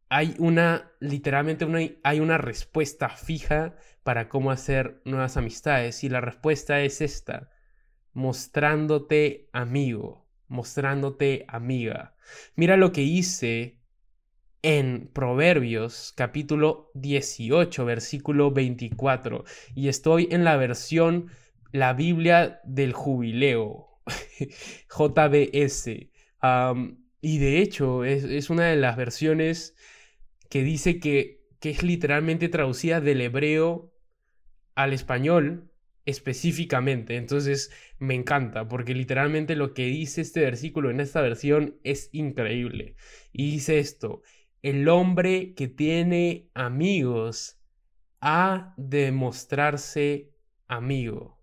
hay 0.10 0.36
una, 0.38 0.91
literalmente 1.00 1.65
una, 1.65 1.79
hay 2.03 2.19
una 2.19 2.38
respuesta 2.38 3.10
fija 3.10 3.75
para 4.03 4.29
cómo 4.29 4.51
hacer 4.51 5.01
nuevas 5.05 5.36
amistades. 5.36 6.03
Y 6.03 6.10
la 6.10 6.22
respuesta 6.22 6.81
es 6.81 7.01
esta. 7.01 7.50
Mostrándote 8.13 9.50
amigo, 9.51 10.25
mostrándote 10.48 11.46
amiga. 11.48 12.16
Mira 12.56 12.78
lo 12.78 12.92
que 12.92 13.02
hice 13.02 13.80
en 14.62 15.12
Proverbios 15.14 16.12
capítulo 16.16 16.90
18, 16.96 17.86
versículo 17.86 18.52
24. 18.52 19.46
Y 19.75 19.90
estoy 19.90 20.28
en 20.32 20.44
la 20.44 20.58
versión, 20.58 21.30
la 21.72 21.94
Biblia 21.94 22.62
del 22.64 22.94
jubileo, 22.94 24.02
JBS. 24.90 26.10
y 27.22 27.38
de 27.38 27.60
hecho 27.60 28.04
es, 28.04 28.50
una 28.50 28.66
de 28.66 28.75
las 28.75 28.98
versiones 28.98 29.75
que 30.50 30.64
dice 30.64 31.00
que, 31.00 31.44
que 31.60 31.70
es 31.70 31.84
literalmente 31.84 32.50
traducida 32.50 33.02
del 33.02 33.22
hebreo 33.22 33.94
al 34.74 34.94
español 34.94 35.72
específicamente. 36.06 37.18
Entonces 37.18 37.72
me 38.00 38.16
encanta 38.16 38.68
porque 38.68 38.94
literalmente 38.94 39.56
lo 39.56 39.74
que 39.74 39.86
dice 39.86 40.22
este 40.22 40.42
versículo 40.42 40.90
en 40.90 41.00
esta 41.00 41.22
versión 41.22 41.78
es 41.84 42.10
increíble. 42.12 42.96
Y 43.32 43.52
dice 43.52 43.80
esto, 43.80 44.22
el 44.62 44.88
hombre 44.88 45.54
que 45.54 45.68
tiene 45.68 46.50
amigos 46.54 47.60
ha 48.22 48.74
de 48.78 49.12
mostrarse 49.12 50.32
amigo. 50.68 51.40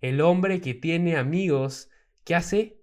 El 0.00 0.20
hombre 0.20 0.60
que 0.60 0.74
tiene 0.74 1.16
amigos, 1.16 1.90
¿qué 2.24 2.34
hace? 2.34 2.80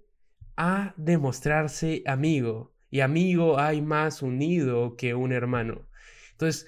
Ha 0.57 0.93
de 0.97 1.17
mostrarse 1.17 2.03
amigo. 2.05 2.75
Y 2.89 2.99
amigo 2.99 3.59
hay 3.59 3.81
más 3.81 4.21
unido 4.21 4.97
que 4.97 5.13
un 5.13 5.31
hermano. 5.31 5.87
Entonces, 6.31 6.67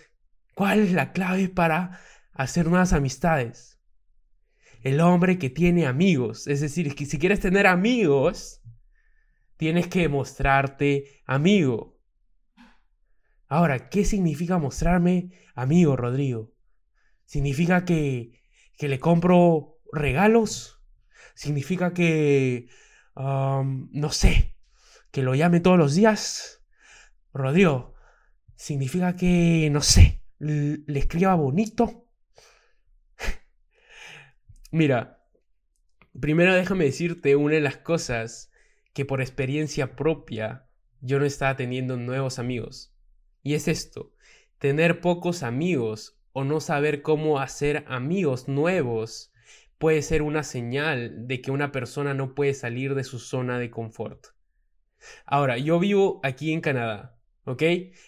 ¿cuál 0.56 0.80
es 0.80 0.94
la 0.94 1.12
clave 1.12 1.50
para 1.50 2.00
hacer 2.32 2.68
nuevas 2.68 2.94
amistades? 2.94 3.74
El 4.84 5.00
hombre 5.00 5.40
que 5.40 5.50
tiene 5.50 5.88
amigos. 5.88 6.48
Es 6.48 6.60
decir, 6.60 6.94
que 6.94 7.06
si 7.06 7.18
quieres 7.18 7.40
tener 7.40 7.68
amigos, 7.68 8.62
tienes 9.58 9.88
que 9.88 10.10
mostrarte 10.10 11.22
amigo. 11.26 11.98
Ahora, 13.48 13.90
¿qué 13.90 14.04
significa 14.04 14.58
mostrarme 14.58 15.32
amigo, 15.56 15.96
Rodrigo? 15.96 16.52
¿Significa 17.26 17.86
que, 17.86 18.42
que 18.78 18.90
le 18.90 19.00
compro 19.00 19.80
regalos? 19.94 20.82
¿Significa 21.34 21.94
que, 21.94 22.68
no 23.16 24.12
sé, 24.12 24.58
que 25.12 25.24
lo 25.24 25.34
llame 25.34 25.62
todos 25.62 25.78
los 25.78 25.96
días? 25.96 26.62
Rodrigo, 27.34 27.94
¿significa 28.56 29.16
que, 29.16 29.70
no 29.72 29.82
sé, 29.82 30.22
le 30.40 31.00
escriba 31.00 31.36
bonito? 31.36 32.03
Mira, 34.74 35.24
primero 36.20 36.56
déjame 36.56 36.86
decirte 36.86 37.36
una 37.36 37.54
de 37.54 37.62
las 37.62 37.78
cosas 37.78 38.52
que 38.94 39.06
por 39.06 39.22
experiencia 39.22 39.96
propia 39.96 40.66
yo 41.00 41.20
no 41.20 41.26
estaba 41.26 41.56
teniendo 41.56 41.96
nuevos 41.96 42.40
amigos. 42.40 42.92
Y 43.44 43.54
es 43.54 43.68
esto, 43.68 44.16
tener 44.58 45.00
pocos 45.00 45.44
amigos 45.44 46.20
o 46.32 46.44
no 46.44 46.60
saber 46.60 47.04
cómo 47.04 47.40
hacer 47.40 47.86
amigos 47.88 48.48
nuevos 48.48 49.32
puede 49.78 50.02
ser 50.02 50.24
una 50.24 50.42
señal 50.42 51.28
de 51.28 51.40
que 51.40 51.52
una 51.52 51.72
persona 51.72 52.16
no 52.16 52.34
puede 52.34 52.56
salir 52.56 52.96
de 52.96 53.04
su 53.04 53.20
zona 53.20 53.60
de 53.60 53.70
confort. 53.70 54.26
Ahora, 55.28 55.60
yo 55.60 55.78
vivo 55.78 56.20
aquí 56.24 56.52
en 56.52 56.62
Canadá, 56.62 57.13
¿ok? 57.46 57.64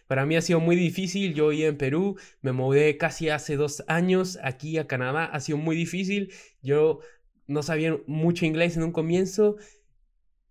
Para 0.07 0.25
mí 0.25 0.35
ha 0.35 0.41
sido 0.41 0.59
muy 0.59 0.75
difícil, 0.75 1.33
yo 1.33 1.49
vivo 1.49 1.67
en 1.67 1.77
Perú, 1.77 2.17
me 2.41 2.51
mudé 2.51 2.97
casi 2.97 3.29
hace 3.29 3.55
dos 3.55 3.83
años 3.87 4.39
aquí 4.43 4.77
a 4.77 4.87
Canadá, 4.87 5.25
ha 5.25 5.39
sido 5.39 5.57
muy 5.57 5.75
difícil, 5.75 6.33
yo 6.61 6.99
no 7.47 7.63
sabía 7.63 7.97
mucho 8.07 8.45
inglés 8.45 8.77
en 8.77 8.83
un 8.83 8.91
comienzo 8.91 9.57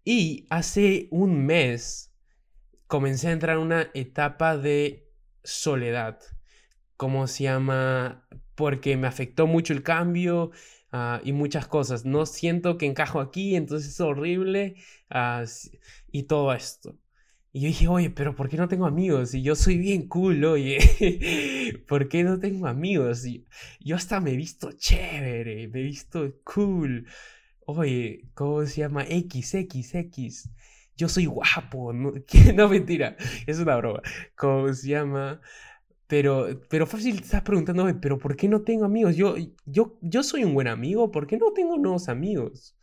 y 0.05 0.47
hace 0.51 1.09
un 1.11 1.47
mes 1.47 2.13
comencé 2.87 3.29
a 3.29 3.33
entrar 3.33 3.57
en 3.57 3.63
una 3.63 3.91
etapa 3.95 4.57
de 4.57 5.11
soledad. 5.43 6.21
¿Cómo 6.97 7.27
se 7.27 7.45
llama? 7.45 8.29
Porque 8.55 8.97
me 8.97 9.09
afectó 9.09 9.47
mucho 9.47 9.73
el 9.73 9.83
cambio 9.83 10.53
ah, 10.93 11.21
y 11.25 11.33
muchas 11.33 11.67
cosas. 11.67 12.05
No 12.05 12.27
siento 12.27 12.79
que 12.79 12.87
encajo 12.87 13.21
aquí, 13.21 13.57
entonces 13.57 13.91
es 13.91 14.01
horrible 14.01 14.77
ah, 15.11 15.45
y 16.13 16.25
todo 16.25 16.53
esto. 16.53 16.97
Y 17.55 17.61
yo 17.61 17.69
dije, 17.69 17.89
oye, 17.89 18.11
pero 18.11 18.35
¿por 18.35 18.51
qué 18.51 18.59
no 18.59 18.69
tengo 18.69 18.85
amigos? 18.85 19.33
Y 19.33 19.43
yo 19.43 19.55
soy 19.55 19.79
bien 19.79 20.09
cool, 20.09 20.45
oye. 20.45 20.79
¿Por 21.89 22.09
qué 22.09 22.23
no 22.25 22.39
tengo 22.39 22.67
amigos? 22.67 23.25
Y 23.25 23.47
yo 23.81 23.97
hasta 23.97 24.21
me 24.21 24.33
he 24.33 24.37
visto 24.37 24.73
chévere, 24.73 25.69
me 25.69 25.81
he 25.81 25.83
visto 25.85 26.35
cool. 26.45 27.07
Oye, 27.67 28.27
¿cómo 28.35 28.67
se 28.67 28.81
llama? 28.83 29.05
XXX 29.07 30.51
yo 30.97 31.09
soy 31.09 31.27
guapo, 31.27 31.93
no, 31.93 32.13
no 32.55 32.69
mentira, 32.69 33.17
es 33.47 33.59
una 33.59 33.77
broma, 33.77 34.01
¿cómo 34.37 34.73
se 34.73 34.89
llama? 34.89 35.41
Pero, 36.07 36.61
pero 36.69 36.87
fácil 36.87 37.17
estás 37.17 37.43
preguntándome, 37.43 37.95
pero 37.95 38.19
¿por 38.19 38.37
qué 38.37 38.49
no 38.49 38.63
tengo 38.63 38.85
amigos? 38.85 39.17
Yo, 39.17 39.37
yo, 39.65 39.99
yo 40.03 40.23
soy 40.23 40.45
un 40.45 40.55
buen 40.55 40.69
amigo, 40.69 41.11
¿por 41.11 41.27
qué 41.27 41.39
no 41.39 41.53
tengo 41.53 41.79
nuevos 41.79 42.09
amigos? 42.09 42.77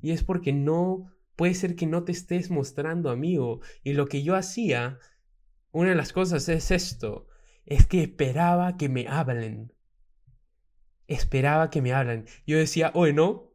Y 0.00 0.12
es 0.12 0.22
porque 0.22 0.52
no, 0.52 1.10
puede 1.42 1.54
ser 1.54 1.74
que 1.74 1.86
no 1.86 2.04
te 2.04 2.12
estés 2.12 2.52
mostrando 2.52 3.10
amigo. 3.10 3.62
Y 3.82 3.94
lo 3.94 4.06
que 4.06 4.22
yo 4.22 4.36
hacía, 4.36 5.00
una 5.72 5.88
de 5.88 5.96
las 5.96 6.12
cosas 6.12 6.48
es 6.48 6.70
esto, 6.70 7.26
es 7.66 7.84
que 7.84 8.00
esperaba 8.00 8.76
que 8.76 8.88
me 8.88 9.08
hablen. 9.08 9.72
Esperaba 11.08 11.68
que 11.68 11.82
me 11.82 11.94
hablen. 11.94 12.26
Yo 12.46 12.58
decía, 12.58 12.92
oye, 12.94 13.12
no, 13.12 13.50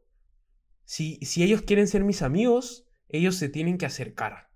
si, 0.84 1.16
si 1.22 1.44
ellos 1.44 1.62
quieren 1.62 1.88
ser 1.88 2.04
mis 2.04 2.24
amigos, 2.24 2.90
ellos 3.08 3.38
se 3.38 3.48
tienen 3.48 3.78
que 3.78 3.86
acercar. 3.86 4.52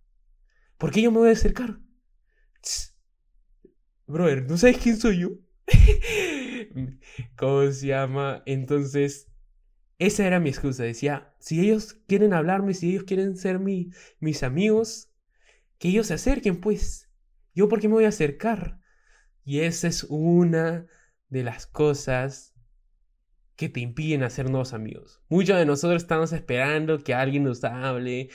¿Por 0.78 0.92
qué 0.92 1.02
yo 1.02 1.10
me 1.10 1.20
voy 1.20 1.30
a 1.30 1.32
acercar? 1.32 1.80
Brother, 4.08 4.46
¿no 4.46 4.58
sabes 4.58 4.78
quién 4.78 4.98
soy 4.98 5.20
yo? 5.20 5.30
¿Cómo 7.38 7.72
se 7.72 7.88
llama? 7.88 8.44
Entonces, 8.46 9.31
esa 10.02 10.26
era 10.26 10.40
mi 10.40 10.50
excusa. 10.50 10.84
Decía, 10.84 11.34
si 11.40 11.62
ellos 11.62 11.94
quieren 12.08 12.34
hablarme, 12.34 12.74
si 12.74 12.90
ellos 12.90 13.04
quieren 13.04 13.38
ser 13.38 13.60
mi, 13.60 13.92
mis 14.20 14.44
amigos, 14.44 15.12
que 15.78 15.90
ellos 15.90 16.08
se 16.08 16.16
acerquen, 16.16 16.60
pues. 16.60 17.10
¿Yo 17.54 17.68
por 17.70 17.80
qué 17.80 17.88
me 17.88 17.96
voy 17.96 18.06
a 18.06 18.10
acercar? 18.10 18.80
Y 19.44 19.60
esa 19.60 19.88
es 19.88 20.06
una 20.10 20.88
de 21.30 21.44
las 21.44 21.68
cosas 21.68 22.56
que 23.56 23.70
te 23.70 23.80
impiden 23.82 24.24
hacer 24.24 24.50
nuevos 24.50 24.74
amigos. 24.74 25.22
Muchos 25.30 25.58
de 25.58 25.66
nosotros 25.66 26.02
estamos 26.02 26.34
esperando 26.34 27.04
que 27.04 27.14
alguien 27.14 27.44
nos 27.44 27.64
hable 27.64 28.30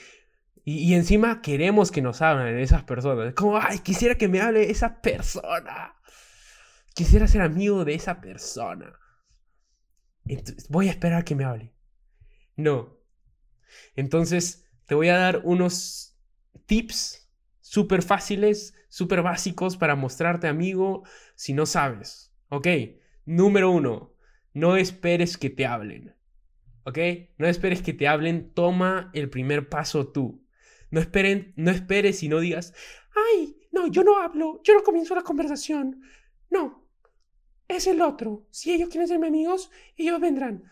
y, 0.63 0.93
encima 0.93 1.41
queremos 1.41 1.91
que 1.91 2.01
nos 2.01 2.21
hablen 2.21 2.59
esas 2.59 2.83
personas. 2.83 3.33
Como, 3.33 3.57
ay, 3.57 3.79
quisiera 3.79 4.15
que 4.15 4.27
me 4.27 4.41
hable 4.41 4.69
esa 4.69 5.01
persona. 5.01 5.95
Quisiera 6.93 7.27
ser 7.27 7.41
amigo 7.41 7.85
de 7.85 7.93
esa 7.93 8.19
persona. 8.19 8.93
Voy 10.69 10.87
a 10.87 10.91
esperar 10.91 11.23
que 11.23 11.35
me 11.35 11.43
hable. 11.43 11.73
No. 12.55 12.97
Entonces, 13.95 14.67
te 14.85 14.95
voy 14.95 15.09
a 15.09 15.17
dar 15.17 15.41
unos 15.43 16.17
tips 16.65 17.29
súper 17.61 18.01
fáciles, 18.01 18.73
súper 18.89 19.21
básicos 19.21 19.77
para 19.77 19.95
mostrarte 19.95 20.47
amigo 20.47 21.03
si 21.35 21.53
no 21.53 21.65
sabes. 21.65 22.33
¿Ok? 22.49 22.67
Número 23.25 23.71
uno, 23.71 24.15
no 24.53 24.77
esperes 24.77 25.37
que 25.37 25.49
te 25.49 25.65
hablen. 25.65 26.15
¿Ok? 26.83 26.97
No 27.37 27.47
esperes 27.47 27.81
que 27.81 27.93
te 27.93 28.07
hablen, 28.07 28.53
toma 28.53 29.11
el 29.13 29.29
primer 29.29 29.67
paso 29.67 30.07
tú. 30.07 30.45
No, 30.89 31.01
esperen, 31.01 31.53
no 31.57 31.71
esperes 31.71 32.23
y 32.23 32.29
no 32.29 32.39
digas, 32.39 32.73
ay, 33.13 33.57
no, 33.73 33.87
yo 33.87 34.03
no 34.03 34.19
hablo, 34.19 34.61
yo 34.63 34.73
no 34.73 34.83
comienzo 34.83 35.13
la 35.13 35.21
conversación. 35.21 36.01
No, 36.49 36.86
es 37.67 37.87
el 37.87 38.01
otro. 38.01 38.47
Si 38.51 38.73
ellos 38.73 38.89
quieren 38.89 39.07
ser 39.07 39.19
mis 39.19 39.27
amigos, 39.27 39.71
ellos 39.95 40.19
vendrán. 40.19 40.63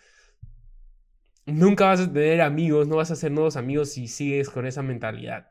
Nunca 1.46 1.86
vas 1.86 2.00
a 2.00 2.12
tener 2.12 2.42
amigos, 2.42 2.88
no 2.88 2.96
vas 2.96 3.12
a 3.12 3.14
hacer 3.14 3.32
nuevos 3.32 3.56
amigos 3.56 3.92
si 3.92 4.08
sigues 4.08 4.50
con 4.50 4.66
esa 4.66 4.82
mentalidad. 4.82 5.48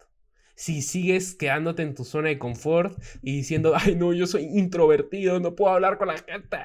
Si 0.56 0.82
sigues 0.82 1.34
quedándote 1.34 1.82
en 1.82 1.94
tu 1.94 2.04
zona 2.04 2.28
de 2.28 2.38
confort 2.38 3.00
y 3.22 3.36
diciendo, 3.36 3.74
ay 3.76 3.94
no, 3.94 4.12
yo 4.12 4.26
soy 4.26 4.44
introvertido, 4.44 5.38
no 5.40 5.54
puedo 5.54 5.72
hablar 5.72 5.98
con 5.98 6.08
la 6.08 6.18
gente. 6.18 6.58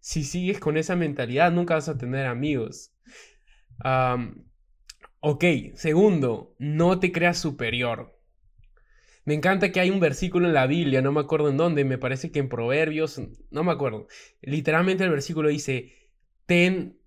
Si 0.00 0.22
sigues 0.22 0.60
con 0.60 0.76
esa 0.76 0.96
mentalidad, 0.96 1.50
nunca 1.50 1.74
vas 1.74 1.88
a 1.88 1.98
tener 1.98 2.26
amigos. 2.26 2.92
ok, 5.20 5.44
segundo, 5.74 6.54
no 6.58 7.00
te 7.00 7.10
creas 7.10 7.38
superior. 7.38 8.13
Me 9.24 9.34
encanta 9.34 9.72
que 9.72 9.80
hay 9.80 9.90
un 9.90 10.00
versículo 10.00 10.46
en 10.46 10.54
la 10.54 10.66
Biblia, 10.66 11.00
no 11.00 11.12
me 11.12 11.20
acuerdo 11.20 11.48
en 11.48 11.56
dónde, 11.56 11.84
me 11.84 11.98
parece 11.98 12.30
que 12.30 12.40
en 12.40 12.48
Proverbios, 12.48 13.20
no 13.50 13.64
me 13.64 13.72
acuerdo. 13.72 14.06
Literalmente 14.42 15.04
el 15.04 15.10
versículo 15.10 15.48
dice, 15.48 15.94
ten 16.46 16.98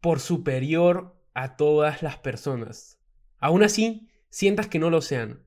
por 0.00 0.20
superior 0.20 1.18
a 1.32 1.56
todas 1.56 2.02
las 2.02 2.18
personas. 2.18 3.00
Aún 3.38 3.62
así, 3.62 4.10
sientas 4.28 4.68
que 4.68 4.78
no 4.78 4.90
lo 4.90 5.00
sean. 5.00 5.42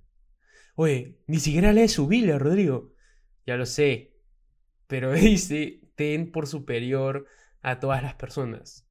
Oye, 0.75 1.19
ni 1.27 1.39
siquiera 1.39 1.73
lees 1.73 1.91
su 1.91 2.07
Biblia, 2.07 2.39
Rodrigo. 2.39 2.93
Ya 3.45 3.55
lo 3.55 3.65
sé. 3.65 4.15
Pero 4.87 5.11
dice, 5.13 5.81
ten 5.95 6.31
por 6.31 6.47
superior 6.47 7.27
a 7.61 7.79
todas 7.79 8.01
las 8.01 8.15
personas. 8.15 8.87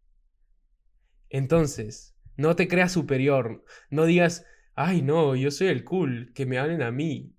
Entonces, 1.31 2.17
no 2.37 2.55
te 2.57 2.69
creas 2.69 2.93
superior. 2.93 3.65
No 3.91 4.05
digas, 4.05 4.45
ay 4.77 5.03
no, 5.03 5.35
yo 5.35 5.51
soy 5.51 5.69
el 5.69 5.85
cool, 5.85 6.33
que 6.35 6.47
me 6.47 6.59
hablen 6.59 6.83
a 6.83 6.93
mí. 6.93 7.35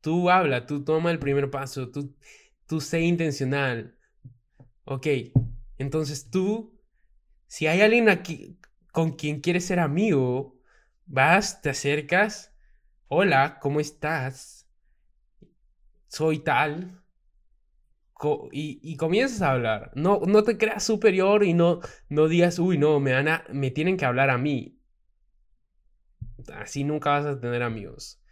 Tú 0.00 0.28
habla, 0.30 0.66
tú 0.66 0.84
toma 0.84 1.10
el 1.10 1.18
primer 1.18 1.50
paso, 1.50 1.90
tú, 1.90 2.14
tú 2.66 2.80
sé 2.80 3.00
intencional. 3.00 3.96
Ok, 4.84 5.06
entonces 5.78 6.30
tú, 6.30 6.78
si 7.46 7.66
hay 7.68 7.80
alguien 7.82 8.08
aquí 8.08 8.58
con 8.92 9.12
quien 9.12 9.40
quieres 9.40 9.64
ser 9.66 9.78
amigo, 9.78 10.58
vas, 11.06 11.62
te 11.62 11.70
acercas, 11.70 12.52
hola, 13.08 13.58
¿cómo 13.60 13.78
estás? 13.80 14.68
Soy 16.08 16.40
tal. 16.40 17.00
y, 18.52 18.96
comienzas 18.96 19.42
a 19.42 19.52
hablar. 19.52 19.92
No, 19.94 20.20
no 20.26 20.42
te 20.42 20.58
creas 20.58 20.82
superior 20.84 21.44
y 21.44 21.54
no, 21.54 21.80
no 22.08 22.26
digas, 22.28 22.58
uy, 22.58 22.76
no, 22.76 22.98
me, 23.00 23.12
van 23.12 23.42
me 23.52 23.70
tienen 23.70 23.96
que 23.96 24.04
hablar 24.06 24.30
a 24.30 24.38
mí. 24.38 24.79
Así 26.54 26.84
nunca 26.84 27.10
vas 27.10 27.26
a 27.26 27.40
tener 27.40 27.62
amigos. 27.62 28.22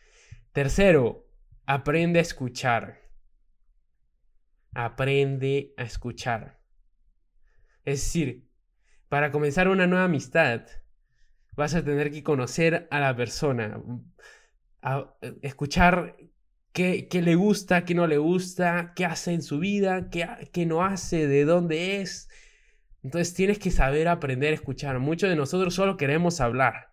Tercero, 0.53 1.27
aprende 1.67 2.19
a 2.19 2.23
escuchar. 2.23 3.03
Aprende 4.75 5.75
a 5.77 5.83
escuchar. 5.83 6.59
Es 7.85 8.03
decir, 8.03 8.49
para 9.09 9.31
comenzar 9.31 9.69
una 9.69 9.87
nueva 9.87 10.05
amistad, 10.05 10.67
vas 11.57 11.75
a 11.75 11.85
tener 11.85 12.11
que 12.11 12.23
conocer 12.23 12.87
a 12.91 13.00
la 13.00 13.17
persona, 13.17 13.83
escuchar 15.43 16.17
qué, 16.73 17.09
le 17.12 17.35
gusta, 17.35 17.85
qué 17.85 17.95
no 17.95 18.07
le 18.07 18.19
gusta, 18.19 18.93
qué 18.95 19.05
hace 19.05 19.33
en 19.33 19.43
su 19.43 19.59
vida, 19.59 20.11
qué, 20.11 20.27
qué 20.53 20.67
no 20.67 20.85
hace, 20.85 21.27
de 21.27 21.45
dónde 21.45 22.00
es. 22.00 22.29
Entonces 23.03 23.35
tienes 23.35 23.59
que 23.59 23.71
saber 23.71 24.09
aprender 24.09 24.53
a 24.53 24.55
escuchar. 24.55 24.99
Muchos 24.99 25.31
de 25.31 25.37
nosotros 25.37 25.75
solo 25.75 25.97
queremos 25.97 26.41
hablar. 26.41 26.88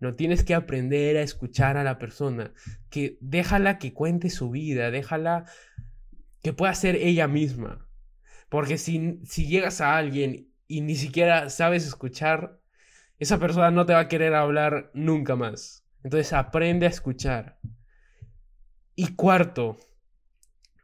No 0.00 0.14
tienes 0.14 0.42
que 0.42 0.54
aprender 0.54 1.16
a 1.16 1.22
escuchar 1.22 1.76
a 1.76 1.84
la 1.84 1.98
persona. 1.98 2.52
Que 2.88 3.18
déjala 3.20 3.78
que 3.78 3.92
cuente 3.92 4.30
su 4.30 4.50
vida, 4.50 4.90
déjala 4.90 5.44
que 6.42 6.52
pueda 6.52 6.74
ser 6.74 6.96
ella 6.96 7.28
misma. 7.28 7.86
Porque 8.48 8.78
si, 8.78 9.20
si 9.24 9.46
llegas 9.46 9.80
a 9.80 9.96
alguien 9.96 10.48
y 10.66 10.80
ni 10.80 10.96
siquiera 10.96 11.50
sabes 11.50 11.86
escuchar, 11.86 12.58
esa 13.18 13.38
persona 13.38 13.70
no 13.70 13.86
te 13.86 13.92
va 13.92 14.00
a 14.00 14.08
querer 14.08 14.34
hablar 14.34 14.90
nunca 14.94 15.36
más. 15.36 15.84
Entonces 16.02 16.32
aprende 16.32 16.86
a 16.86 16.90
escuchar. 16.90 17.58
Y 18.96 19.14
cuarto, 19.14 19.78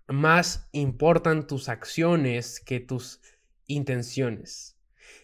más 0.07 0.69
importan 0.73 1.47
tus 1.47 1.69
acciones 1.69 2.61
que 2.61 2.81
tus 2.81 3.21
intenciones. 3.67 4.79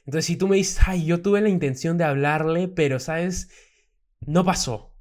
Entonces, 0.05 0.27
si 0.27 0.37
tú 0.37 0.49
me 0.49 0.57
dices, 0.57 0.81
ay, 0.87 1.05
yo 1.05 1.23
tuve 1.23 1.41
la 1.41 1.49
intención 1.49 1.99
de 1.99 2.05
hablarle, 2.05 2.69
pero, 2.69 2.99
¿sabes? 2.99 3.51
No 4.27 4.45
pasó. 4.45 4.95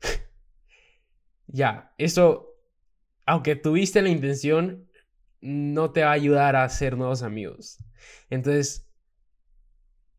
ya, 1.46 1.94
eso, 1.98 2.56
aunque 3.26 3.56
tuviste 3.56 4.02
la 4.02 4.08
intención, 4.08 4.88
no 5.40 5.90
te 5.90 6.02
va 6.02 6.10
a 6.10 6.12
ayudar 6.12 6.56
a 6.56 6.64
hacer 6.64 6.96
nuevos 6.96 7.22
amigos. 7.22 7.78
Entonces, 8.30 8.88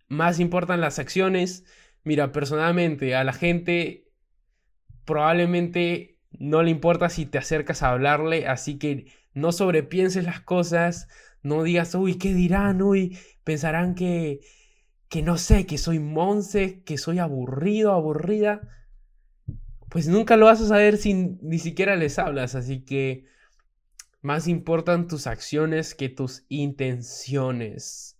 más 0.07 0.39
importan 0.39 0.81
las 0.81 0.99
acciones. 0.99 1.65
Mira, 2.03 2.31
personalmente 2.31 3.15
a 3.15 3.23
la 3.23 3.33
gente 3.33 4.11
probablemente 5.05 6.19
no 6.31 6.63
le 6.63 6.71
importa 6.71 7.09
si 7.09 7.25
te 7.25 7.37
acercas 7.37 7.83
a 7.83 7.91
hablarle, 7.91 8.47
así 8.47 8.77
que 8.77 9.11
no 9.33 9.51
sobrepienses 9.51 10.23
las 10.23 10.41
cosas, 10.41 11.07
no 11.41 11.63
digas, 11.63 11.93
uy, 11.95 12.17
¿qué 12.17 12.33
dirán? 12.33 12.81
Uy, 12.81 13.17
pensarán 13.43 13.95
que, 13.95 14.39
que 15.13 15.21
no 15.21 15.37
sé, 15.37 15.67
que 15.67 15.77
soy 15.77 15.99
monse, 15.99 16.81
que 16.81 16.97
soy 16.97 17.19
aburrido, 17.19 17.91
aburrida. 17.91 18.67
Pues 19.87 20.07
nunca 20.07 20.37
lo 20.37 20.47
vas 20.47 20.59
a 20.59 20.67
saber 20.67 20.97
si 20.97 21.13
ni 21.13 21.59
siquiera 21.59 21.95
les 21.95 22.17
hablas, 22.17 22.55
así 22.55 22.83
que 22.83 23.27
más 24.23 24.47
importan 24.47 25.07
tus 25.07 25.27
acciones 25.27 25.93
que 25.93 26.09
tus 26.09 26.45
intenciones. 26.49 28.19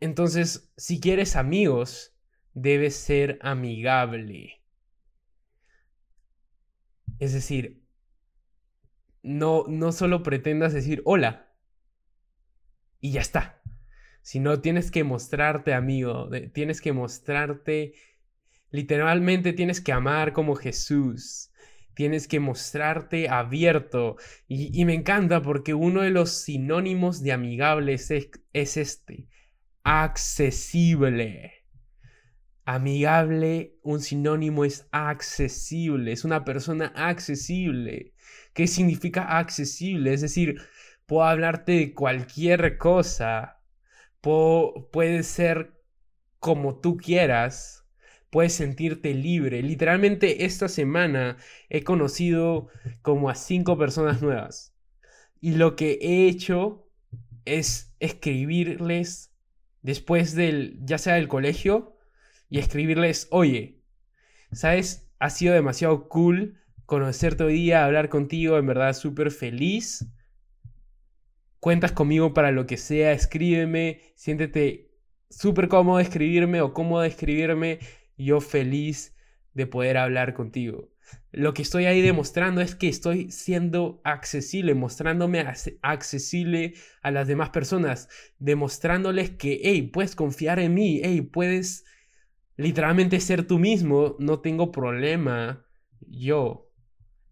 entonces, 0.00 0.70
si 0.76 1.00
quieres 1.00 1.36
amigos, 1.36 2.14
debes 2.52 2.96
ser 2.96 3.38
amigable. 3.40 4.62
Es 7.18 7.32
decir, 7.32 7.82
no, 9.22 9.64
no 9.68 9.90
solo 9.90 10.22
pretendas 10.22 10.74
decir 10.74 11.00
hola 11.06 11.50
y 13.00 13.12
ya 13.12 13.22
está, 13.22 13.63
sino 14.24 14.60
tienes 14.60 14.90
que 14.90 15.04
mostrarte 15.04 15.72
amigo, 15.72 16.28
tienes 16.52 16.80
que 16.80 16.92
mostrarte, 16.92 17.94
literalmente 18.72 19.52
tienes 19.52 19.80
que 19.80 19.92
amar 19.92 20.32
como 20.32 20.56
Jesús 20.56 21.52
tienes 21.94 22.28
que 22.28 22.40
mostrarte 22.40 23.28
abierto. 23.28 24.16
Y, 24.48 24.84
me 24.84 24.94
encanta 24.94 25.42
porque 25.42 25.74
uno 25.74 26.02
de 26.02 26.10
los 26.10 26.30
sinónimos 26.30 27.22
de 27.22 27.32
amigable 27.32 27.94
es, 27.94 28.10
es 28.52 28.76
este, 28.76 29.28
accesible. 29.82 31.52
Amigable, 32.66 33.76
un 33.82 34.00
sinónimo 34.00 34.64
es 34.64 34.88
accesible, 34.90 36.12
es 36.12 36.24
una 36.24 36.44
persona 36.44 36.92
accesible. 36.96 38.14
¿Qué 38.54 38.66
significa 38.66 39.38
accesible? 39.38 40.14
Es 40.14 40.22
decir, 40.22 40.60
puedo 41.06 41.24
hablarte 41.24 41.72
de 41.72 41.94
cualquier 41.94 42.78
cosa, 42.78 43.60
puede 44.24 45.22
ser 45.22 45.74
como 46.38 46.80
tú 46.80 46.96
quieras, 46.96 47.86
puedes 48.30 48.54
sentirte 48.54 49.14
libre. 49.14 49.62
Literalmente 49.62 50.44
esta 50.44 50.68
semana 50.68 51.36
he 51.68 51.84
conocido 51.84 52.68
como 53.02 53.30
a 53.30 53.34
cinco 53.34 53.78
personas 53.78 54.22
nuevas. 54.22 54.74
Y 55.40 55.52
lo 55.52 55.76
que 55.76 55.98
he 56.00 56.26
hecho 56.26 56.88
es 57.44 57.94
escribirles 58.00 59.32
después 59.82 60.34
del, 60.34 60.78
ya 60.82 60.98
sea 60.98 61.14
del 61.14 61.28
colegio, 61.28 61.94
y 62.48 62.58
escribirles, 62.58 63.28
oye, 63.30 63.80
¿sabes? 64.52 65.08
Ha 65.18 65.30
sido 65.30 65.54
demasiado 65.54 66.08
cool 66.08 66.60
conocerte 66.86 67.44
hoy 67.44 67.54
día, 67.54 67.84
hablar 67.84 68.08
contigo, 68.08 68.58
en 68.58 68.66
verdad 68.66 68.92
súper 68.92 69.30
feliz. 69.30 70.06
Cuentas 71.64 71.92
conmigo 71.92 72.34
para 72.34 72.52
lo 72.52 72.66
que 72.66 72.76
sea, 72.76 73.12
escríbeme, 73.12 74.02
siéntete 74.16 74.90
súper 75.30 75.68
cómodo 75.68 75.96
de 75.96 76.02
escribirme 76.02 76.60
o 76.60 76.74
cómodo 76.74 77.00
de 77.00 77.08
escribirme 77.08 77.78
yo 78.18 78.42
feliz 78.42 79.16
de 79.54 79.66
poder 79.66 79.96
hablar 79.96 80.34
contigo. 80.34 80.92
Lo 81.32 81.54
que 81.54 81.62
estoy 81.62 81.86
ahí 81.86 82.02
demostrando 82.02 82.60
es 82.60 82.74
que 82.74 82.88
estoy 82.88 83.30
siendo 83.30 84.02
accesible, 84.04 84.74
mostrándome 84.74 85.42
accesible 85.80 86.74
a 87.00 87.10
las 87.10 87.28
demás 87.28 87.48
personas, 87.48 88.10
demostrándoles 88.38 89.30
que, 89.30 89.62
hey, 89.64 89.88
puedes 89.90 90.14
confiar 90.14 90.58
en 90.58 90.74
mí, 90.74 91.00
hey, 91.02 91.22
puedes 91.22 91.86
literalmente 92.58 93.18
ser 93.20 93.46
tú 93.46 93.58
mismo, 93.58 94.16
no 94.18 94.40
tengo 94.40 94.70
problema. 94.70 95.64
Yo, 96.00 96.70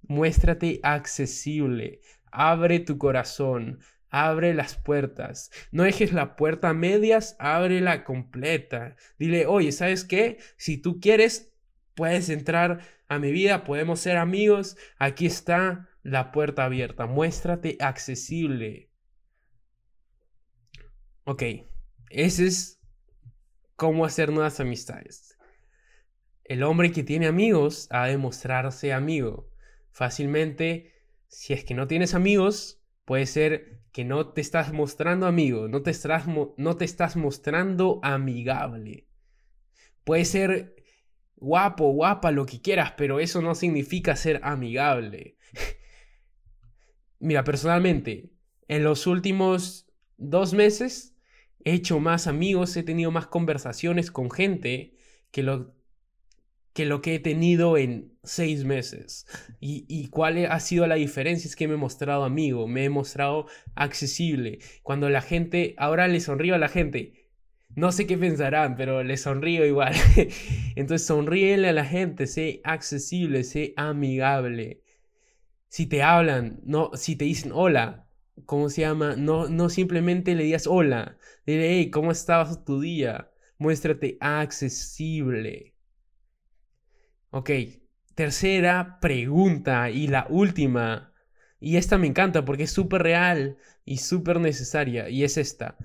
muéstrate 0.01 0.81
accesible, 0.83 2.01
abre 2.31 2.81
tu 2.81 2.97
corazón, 2.97 3.81
abre 4.13 4.53
las 4.53 4.77
puertas. 4.77 5.51
No 5.73 5.83
dejes 5.83 6.13
la 6.13 6.37
puerta 6.37 6.69
a 6.69 6.75
medias, 6.75 7.35
ábrela 7.41 8.05
completa. 8.05 8.95
Dile, 9.19 9.47
oye, 9.47 9.73
¿sabes 9.73 10.05
qué? 10.05 10.39
Si 10.57 10.77
tú 10.77 11.01
quieres, 11.01 11.53
puedes 11.95 12.29
entrar 12.29 12.83
a 13.09 13.19
mi 13.19 13.33
vida, 13.33 13.65
podemos 13.65 14.01
ser 14.01 14.19
amigos, 14.19 14.77
aquí 14.99 15.27
está 15.27 15.89
la 16.03 16.31
puerta 16.31 16.65
abierta, 16.65 17.07
muéstrate 17.07 17.79
accesible. 17.81 18.91
Ok, 21.25 21.43
ese 22.11 22.47
es 22.47 22.81
cómo 23.77 24.05
hacer 24.05 24.31
nuevas 24.31 24.61
amistades. 24.61 25.39
El 26.45 26.63
hombre 26.65 26.93
que 26.93 27.03
tiene 27.03 27.29
amigos 27.29 27.87
ha 27.91 28.07
de 28.09 28.19
mostrarse 28.19 28.93
amigo. 28.93 29.49
Fácilmente, 29.91 30.93
si 31.29 31.55
es 31.55 31.65
que 31.65 31.75
no 31.75 31.87
tienes 31.87 32.15
amigos, 32.15 32.83
puede 33.05 33.27
ser 33.27 33.82
que 33.93 34.05
no 34.05 34.29
te 34.33 34.41
estás 34.41 34.73
mostrando 34.73 35.27
amigo, 35.27 35.69
no 35.69 35.83
te 35.83 35.91
estás, 35.91 36.25
no 36.27 36.77
te 36.77 36.85
estás 36.85 37.17
mostrando 37.17 38.01
amigable. 38.03 39.07
Puede 40.05 40.25
ser 40.25 40.77
guapo, 41.37 41.93
guapa, 41.93 42.31
lo 42.31 42.47
que 42.47 42.63
quieras, 42.63 42.95
pero 42.97 43.21
eso 43.21 43.43
no 43.43 43.55
significa 43.55 44.17
ser 44.17 44.41
amigable. 44.43 45.37
Mira, 47.19 47.45
personalmente, 47.45 48.33
en 48.67 48.83
los 48.83 49.07
últimos 49.07 49.87
dos 50.17 50.55
meses 50.55 51.15
he 51.65 51.75
hecho 51.75 52.01
más 52.01 52.27
amigos, 52.27 52.77
he 52.77 52.83
tenido 52.83 53.11
más 53.11 53.27
conversaciones 53.27 54.11
con 54.11 54.31
gente 54.31 54.97
que 55.31 55.43
lo 55.43 55.75
que, 56.75 56.87
lo 56.87 57.03
que 57.03 57.17
he 57.17 57.19
tenido 57.19 57.77
en 57.77 58.13
seis 58.23 58.65
meses. 58.65 59.27
¿Y, 59.61 59.85
¿Y 59.89 60.09
cuál 60.09 60.47
ha 60.47 60.61
sido 60.61 60.87
la 60.87 60.97
diferencia? 60.97 61.49
Es 61.49 61.57
que 61.57 61.69
me 61.69 61.75
he 61.75 61.79
mostrado 61.79 62.25
amigo, 62.25 62.67
me 62.69 62.85
he 62.85 62.91
mostrado 62.91 63.47
accesible. 63.75 64.59
Cuando 64.83 65.09
la 65.11 65.23
gente, 65.23 65.75
ahora 65.79 66.09
le 66.09 66.21
sonrío 66.21 66.55
a 66.55 66.59
la 66.59 66.69
gente, 66.69 67.23
no 67.75 67.91
sé 67.91 68.07
qué 68.07 68.19
pensarán, 68.19 68.77
pero 68.77 69.03
les 69.03 69.23
sonrío 69.23 69.65
igual. 69.65 69.95
Entonces 70.77 71.07
sonríele 71.07 71.69
a 71.69 71.73
la 71.73 71.85
gente, 71.85 72.27
sé 72.27 72.61
accesible, 72.65 73.45
sé 73.45 73.73
amigable. 73.77 74.83
Si 75.69 75.87
te 75.87 76.03
hablan, 76.03 76.61
no, 76.65 76.91
si 76.95 77.17
te 77.17 77.25
dicen 77.25 77.53
hola, 77.55 78.07
¿cómo 78.47 78.69
se 78.69 78.83
llama? 78.83 79.17
No, 79.17 79.49
no 79.49 79.71
simplemente 79.71 80.35
le 80.35 80.45
digas 80.45 80.67
hola. 80.67 81.17
Dile, 81.47 81.71
hey, 81.79 81.91
¿cómo 81.91 82.13
estabas 82.13 82.65
tu 82.65 82.81
día? 82.81 83.31
Muéstrate 83.59 84.19
accesible. 84.21 85.72
Ok, 87.35 87.51
tercera 88.15 88.99
pregunta 89.01 89.89
y 89.89 90.07
la 90.07 90.27
última. 90.29 91.15
Y 91.61 91.79
esta 91.79 91.97
me 91.97 92.07
encanta 92.07 92.45
porque 92.45 92.65
es 92.65 92.73
súper 92.73 93.03
real 93.03 93.57
y 93.87 93.99
súper 93.99 94.39
necesaria. 94.39 95.09
Y 95.09 95.25
es 95.25 95.39
esta. 95.39 95.79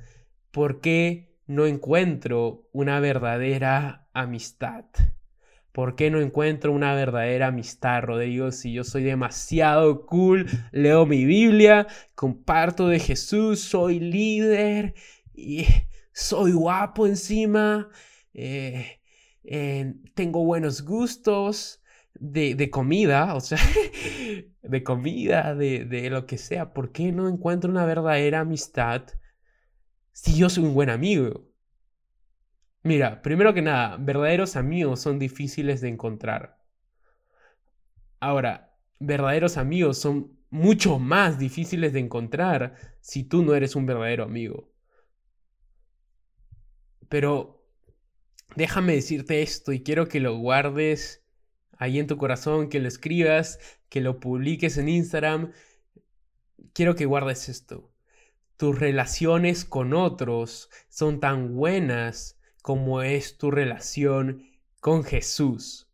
¿Por 0.52 0.82
qué 0.82 1.38
no 1.46 1.66
encuentro 1.66 2.68
una 2.74 3.00
verdadera 3.00 4.10
amistad? 4.14 4.84
¿Por 5.72 5.96
qué 5.96 6.12
no 6.12 6.20
encuentro 6.20 6.74
una 6.74 6.94
verdadera 6.94 7.48
amistad, 7.48 8.02
Rodrigo? 8.02 8.52
Si 8.52 8.74
yo 8.74 8.84
soy 8.84 9.04
demasiado 9.04 10.06
cool, 10.06 10.48
leo 10.74 11.06
mi 11.06 11.24
Biblia, 11.24 11.88
comparto 12.14 12.90
de 12.90 13.00
Jesús, 13.00 13.62
soy 13.62 14.02
líder 14.02 14.96
y 15.34 15.66
soy 16.12 16.52
guapo 16.52 17.08
encima, 17.08 17.88
eh, 18.34 18.97
tengo 20.14 20.44
buenos 20.44 20.84
gustos 20.84 21.82
de, 22.14 22.70
comida, 22.70 23.36
o 23.36 23.40
sea, 23.40 23.60
de 24.62 24.84
comida, 24.84 25.56
de, 25.56 25.86
de 25.86 26.10
lo 26.10 26.26
que 26.26 26.38
sea. 26.38 26.74
¿Por 26.74 26.92
qué 26.92 27.12
no 27.12 27.30
encuentro 27.30 27.70
una 27.70 27.86
verdadera 27.86 28.42
amistad? 28.42 29.04
si 30.18 30.36
yo 30.36 30.50
soy 30.50 30.64
un 30.64 30.74
buen 30.74 30.90
amigo? 30.90 31.48
Mira, 32.82 33.22
primero 33.22 33.54
que 33.54 33.62
nada, 33.62 33.98
verdaderos 33.98 34.56
amigos 34.56 35.00
son 35.00 35.20
difíciles 35.20 35.80
de 35.80 35.90
encontrar. 35.90 36.58
Ahora, 38.20 38.76
verdaderos 39.00 39.58
amigos 39.58 40.00
son 40.00 40.36
mucho 40.50 40.98
más 40.98 41.38
difíciles 41.38 41.94
de 41.94 42.00
encontrar 42.00 42.74
si 43.00 43.26
tú 43.26 43.44
no 43.44 43.54
eres 43.54 43.76
un 43.76 43.86
verdadero 43.86 44.24
amigo. 44.24 44.72
Pero 47.10 47.57
déjame 48.56 48.94
decirte 48.94 49.42
esto 49.42 49.74
y 49.74 49.84
quiero 49.84 50.08
que 50.08 50.20
lo 50.20 50.38
guardes 50.38 51.24
ahí 51.78 52.00
en 52.00 52.08
tu 52.08 52.18
corazón, 52.18 52.70
que 52.70 52.80
lo 52.80 52.88
escribas, 52.88 53.60
que 53.90 54.02
lo 54.02 54.20
publiques 54.20 54.78
en 54.78 54.90
Instagram. 54.90 55.52
Quiero 56.74 56.96
que 56.96 57.06
guardes 57.06 57.50
esto 57.50 57.92
tus 58.58 58.78
relaciones 58.80 59.66
con 59.66 59.94
otros 59.94 60.70
son 60.90 61.20
tan 61.20 61.56
buenas 61.56 62.40
como 62.64 63.04
es 63.04 63.38
tu 63.38 63.52
relación 63.52 64.44
con 64.82 65.04
Jesús. 65.04 65.88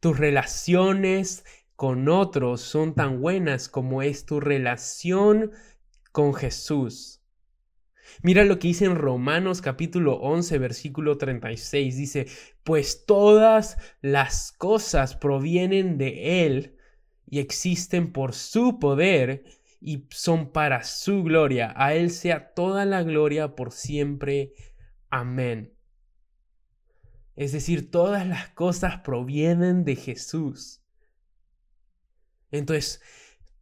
Tus 0.00 0.18
relaciones 0.18 1.44
con 1.76 2.08
otros 2.08 2.62
son 2.62 2.94
tan 2.94 3.20
buenas 3.20 3.68
como 3.68 4.00
es 4.00 4.24
tu 4.24 4.40
relación 4.40 5.52
con 6.10 6.32
Jesús. 6.32 7.20
Mira 8.22 8.44
lo 8.44 8.58
que 8.58 8.68
dice 8.68 8.84
en 8.84 8.96
Romanos 8.96 9.60
capítulo 9.60 10.14
11 10.16 10.58
versículo 10.58 11.18
36. 11.18 11.96
Dice, 11.96 12.26
pues 12.62 13.04
todas 13.06 13.76
las 14.00 14.52
cosas 14.52 15.16
provienen 15.16 15.98
de 15.98 16.44
Él 16.46 16.76
y 17.26 17.38
existen 17.40 18.12
por 18.12 18.32
su 18.34 18.78
poder 18.78 19.44
y 19.80 20.06
son 20.10 20.52
para 20.52 20.84
su 20.84 21.22
gloria. 21.22 21.74
A 21.76 21.94
Él 21.94 22.10
sea 22.10 22.54
toda 22.54 22.84
la 22.84 23.02
gloria 23.02 23.54
por 23.54 23.72
siempre. 23.72 24.52
Amén. 25.10 25.74
Es 27.36 27.52
decir, 27.52 27.90
todas 27.90 28.26
las 28.26 28.48
cosas 28.50 29.00
provienen 29.00 29.84
de 29.84 29.96
Jesús. 29.96 30.80
Entonces, 32.50 33.02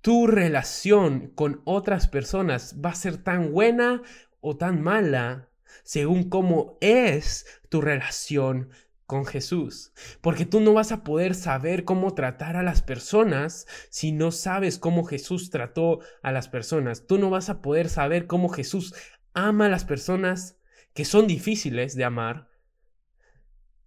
tu 0.03 0.27
relación 0.27 1.29
con 1.29 1.63
otras 1.65 2.09
personas 2.09 2.77
va 2.85 2.91
a 2.91 2.95
ser 2.95 3.17
tan 3.17 3.53
buena 3.53 4.03
o 4.43 4.57
tan 4.59 4.83
mala 4.83 5.49
según 5.85 6.29
cómo 6.29 6.77
es 6.83 7.47
tu 7.71 7.81
relación 7.81 8.69
con 9.07 9.25
Jesús. 9.25 9.93
Porque 10.21 10.45
tú 10.45 10.61
no 10.61 10.75
vas 10.75 10.93
a 10.93 11.05
poder 11.05 11.35
saber 11.35 11.85
cómo 11.85 12.15
tratar 12.15 12.57
a 12.57 12.63
las 12.63 12.83
personas 12.83 13.67
si 13.89 14.13
no 14.13 14.31
sabes 14.33 14.79
cómo 14.79 15.05
Jesús 15.05 15.51
trató 15.51 16.01
a 16.23 16.33
las 16.33 16.49
personas. 16.49 17.07
Tú 17.07 17.19
no 17.19 17.31
vas 17.31 17.49
a 17.49 17.63
poder 17.63 17.89
saber 17.89 18.27
cómo 18.27 18.51
Jesús 18.51 18.95
ama 19.33 19.67
a 19.67 19.71
las 19.71 19.85
personas 19.85 20.59
que 20.93 21.05
son 21.05 21.27
difíciles 21.27 21.95
de 21.95 22.05
amar 22.05 22.49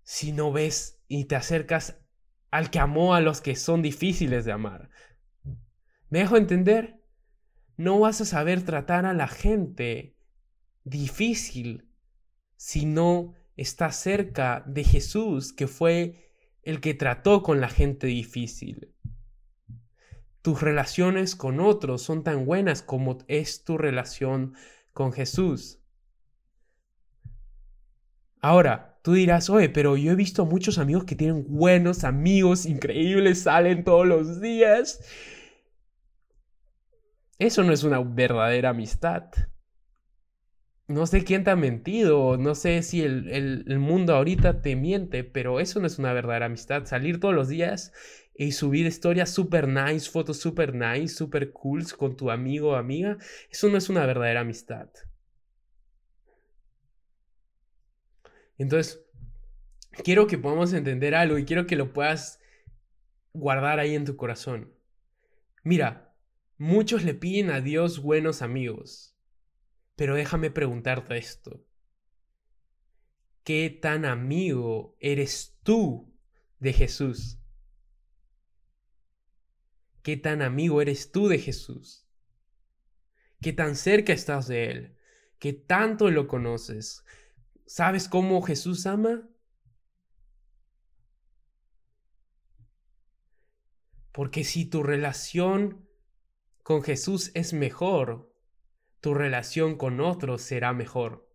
si 0.04 0.32
no 0.32 0.52
ves 0.52 1.02
y 1.08 1.26
te 1.26 1.36
acercas 1.36 2.00
al 2.52 2.70
que 2.70 2.80
amó 2.80 3.14
a 3.16 3.22
los 3.22 3.42
que 3.42 3.56
son 3.56 3.82
difíciles 3.82 4.46
de 4.46 4.52
amar. 4.52 4.90
¿Me 6.10 6.20
dejo 6.20 6.38
entender? 6.38 7.02
No 7.78 8.00
vas 8.00 8.22
a 8.22 8.26
saber 8.26 8.64
tratar 8.64 9.06
a 9.06 9.14
la 9.14 9.28
gente 9.28 10.15
difícil 10.86 11.90
si 12.56 12.86
no 12.86 13.34
está 13.58 13.92
cerca 13.92 14.64
de 14.66 14.84
Jesús, 14.84 15.52
que 15.52 15.68
fue 15.68 16.32
el 16.62 16.80
que 16.80 16.94
trató 16.94 17.44
con 17.44 17.60
la 17.60 17.70
gente 17.70 18.08
difícil. 18.08 18.94
Tus 20.42 20.62
relaciones 20.62 21.36
con 21.36 21.60
otros 21.60 22.04
son 22.04 22.24
tan 22.24 22.46
buenas 22.46 22.82
como 22.82 23.18
es 23.28 23.64
tu 23.64 23.78
relación 23.78 24.54
con 24.94 25.12
Jesús. 25.12 25.80
Ahora, 28.40 29.00
tú 29.02 29.14
dirás, 29.14 29.50
oye, 29.50 29.70
pero 29.70 29.98
yo 29.98 30.12
he 30.12 30.16
visto 30.16 30.46
muchos 30.46 30.78
amigos 30.78 31.06
que 31.06 31.16
tienen 31.16 31.46
buenos 31.50 32.04
amigos, 32.04 32.68
increíbles, 32.68 33.42
salen 33.42 33.84
todos 33.84 34.06
los 34.06 34.40
días. 34.40 35.04
Eso 37.40 37.64
no 37.64 37.74
es 37.74 37.84
una 37.84 38.00
verdadera 38.00 38.70
amistad 38.70 39.32
no 40.88 41.08
sé 41.08 41.24
quién 41.24 41.44
te 41.44 41.50
ha 41.50 41.56
mentido, 41.56 42.38
no 42.38 42.54
sé 42.54 42.84
si 42.84 43.02
el, 43.02 43.80
mundo 43.80 44.14
ahorita 44.16 44.62
te 44.62 44.76
miente, 44.76 45.24
pero 45.24 45.60
eso 45.60 45.80
no 45.80 45.88
es 45.88 45.98
una 45.98 46.14
verdadera 46.14 46.46
amistad. 46.46 46.86
Salir 46.86 47.20
todos 47.20 47.34
los 47.34 47.48
días 47.48 47.92
y 48.36 48.52
subir 48.52 48.86
historias 48.86 49.32
super 49.32 49.68
nice, 49.68 50.10
fotos 50.10 50.40
super 50.40 50.76
nice, 50.76 51.16
super 51.16 51.52
cool 51.52 51.86
con 51.98 52.16
tu 52.16 52.30
amigo 52.30 52.72
o 52.72 52.76
amiga, 52.76 53.18
eso 53.50 53.70
no 53.70 53.78
es 53.78 53.90
una 53.90 54.06
verdadera 54.06 54.42
amistad. 54.42 54.90
Entonces, 58.58 59.02
quiero 60.04 60.28
que 60.28 60.38
podamos 60.38 60.72
entender 60.74 61.16
algo 61.16 61.38
y 61.38 61.46
quiero 61.46 61.66
que 61.66 61.76
lo 61.76 61.94
puedas 61.94 62.40
guardar 63.34 63.80
ahí 63.80 63.96
en 63.96 64.06
tu 64.06 64.16
corazón. 64.16 64.72
Mira, 65.64 66.14
muchos 66.58 67.04
le 67.04 67.16
piden 67.16 67.50
a 67.50 67.60
Dios 67.60 68.02
buenos 68.02 68.42
amigos. 68.42 69.15
Pero 69.96 70.16
déjame 70.16 70.52
preguntarte 70.52 71.18
esto. 71.18 71.66
¿Qué 73.44 73.70
tan 73.70 74.06
amigo 74.06 74.98
eres 75.00 75.58
tú 75.64 76.14
de 76.60 76.74
Jesús? 76.74 77.40
¿Qué 80.02 80.18
tan 80.18 80.42
amigo 80.42 80.82
eres 80.82 81.12
tú 81.12 81.28
de 81.28 81.40
Jesús? 81.40 82.08
¿Qué 83.42 83.54
tan 83.54 83.76
cerca 83.76 84.14
estás 84.14 84.48
de 84.48 84.72
Él? 84.72 84.98
¿Qué 85.40 85.54
tanto 85.54 86.10
lo 86.10 86.28
conoces? 86.28 87.04
¿Sabes 87.66 88.08
cómo 88.10 88.42
Jesús 88.42 88.86
ama? 88.86 89.30
Porque 94.12 94.44
si 94.44 94.66
tu 94.66 94.82
relación 94.82 95.88
con 96.64 96.82
Jesús 96.82 97.32
es 97.34 97.54
mejor, 97.54 98.35
tu 99.06 99.14
relación 99.14 99.78
con 99.78 100.00
otros 100.00 100.42
será 100.42 100.74
mejor. 100.74 101.30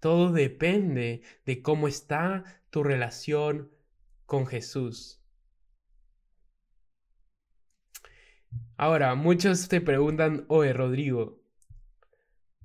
Todo 0.00 0.32
depende 0.32 1.20
de 1.44 1.60
cómo 1.60 1.88
está 1.88 2.42
tu 2.70 2.82
relación 2.82 3.70
con 4.24 4.46
Jesús. 4.46 5.22
Ahora, 8.78 9.14
muchos 9.14 9.68
te 9.68 9.82
preguntan, 9.82 10.46
oye 10.48 10.72
Rodrigo, 10.72 11.38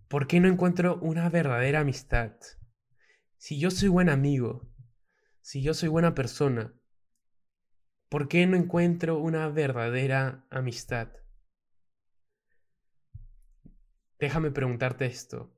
¿por 0.07 0.27
qué 0.27 0.39
no 0.39 0.47
encuentro 0.47 0.97
una 1.01 1.27
verdadera 1.27 1.81
amistad? 1.81 2.37
Si 3.35 3.59
yo 3.59 3.69
soy 3.69 3.89
buen 3.89 4.07
amigo, 4.07 4.65
si 5.41 5.61
yo 5.61 5.73
soy 5.73 5.89
buena 5.89 6.15
persona, 6.15 6.73
¿por 8.07 8.29
qué 8.29 8.47
no 8.47 8.55
encuentro 8.55 9.17
una 9.17 9.49
verdadera 9.49 10.45
amistad? 10.49 11.09
Déjame 14.23 14.51
preguntarte 14.51 15.05
esto. 15.05 15.53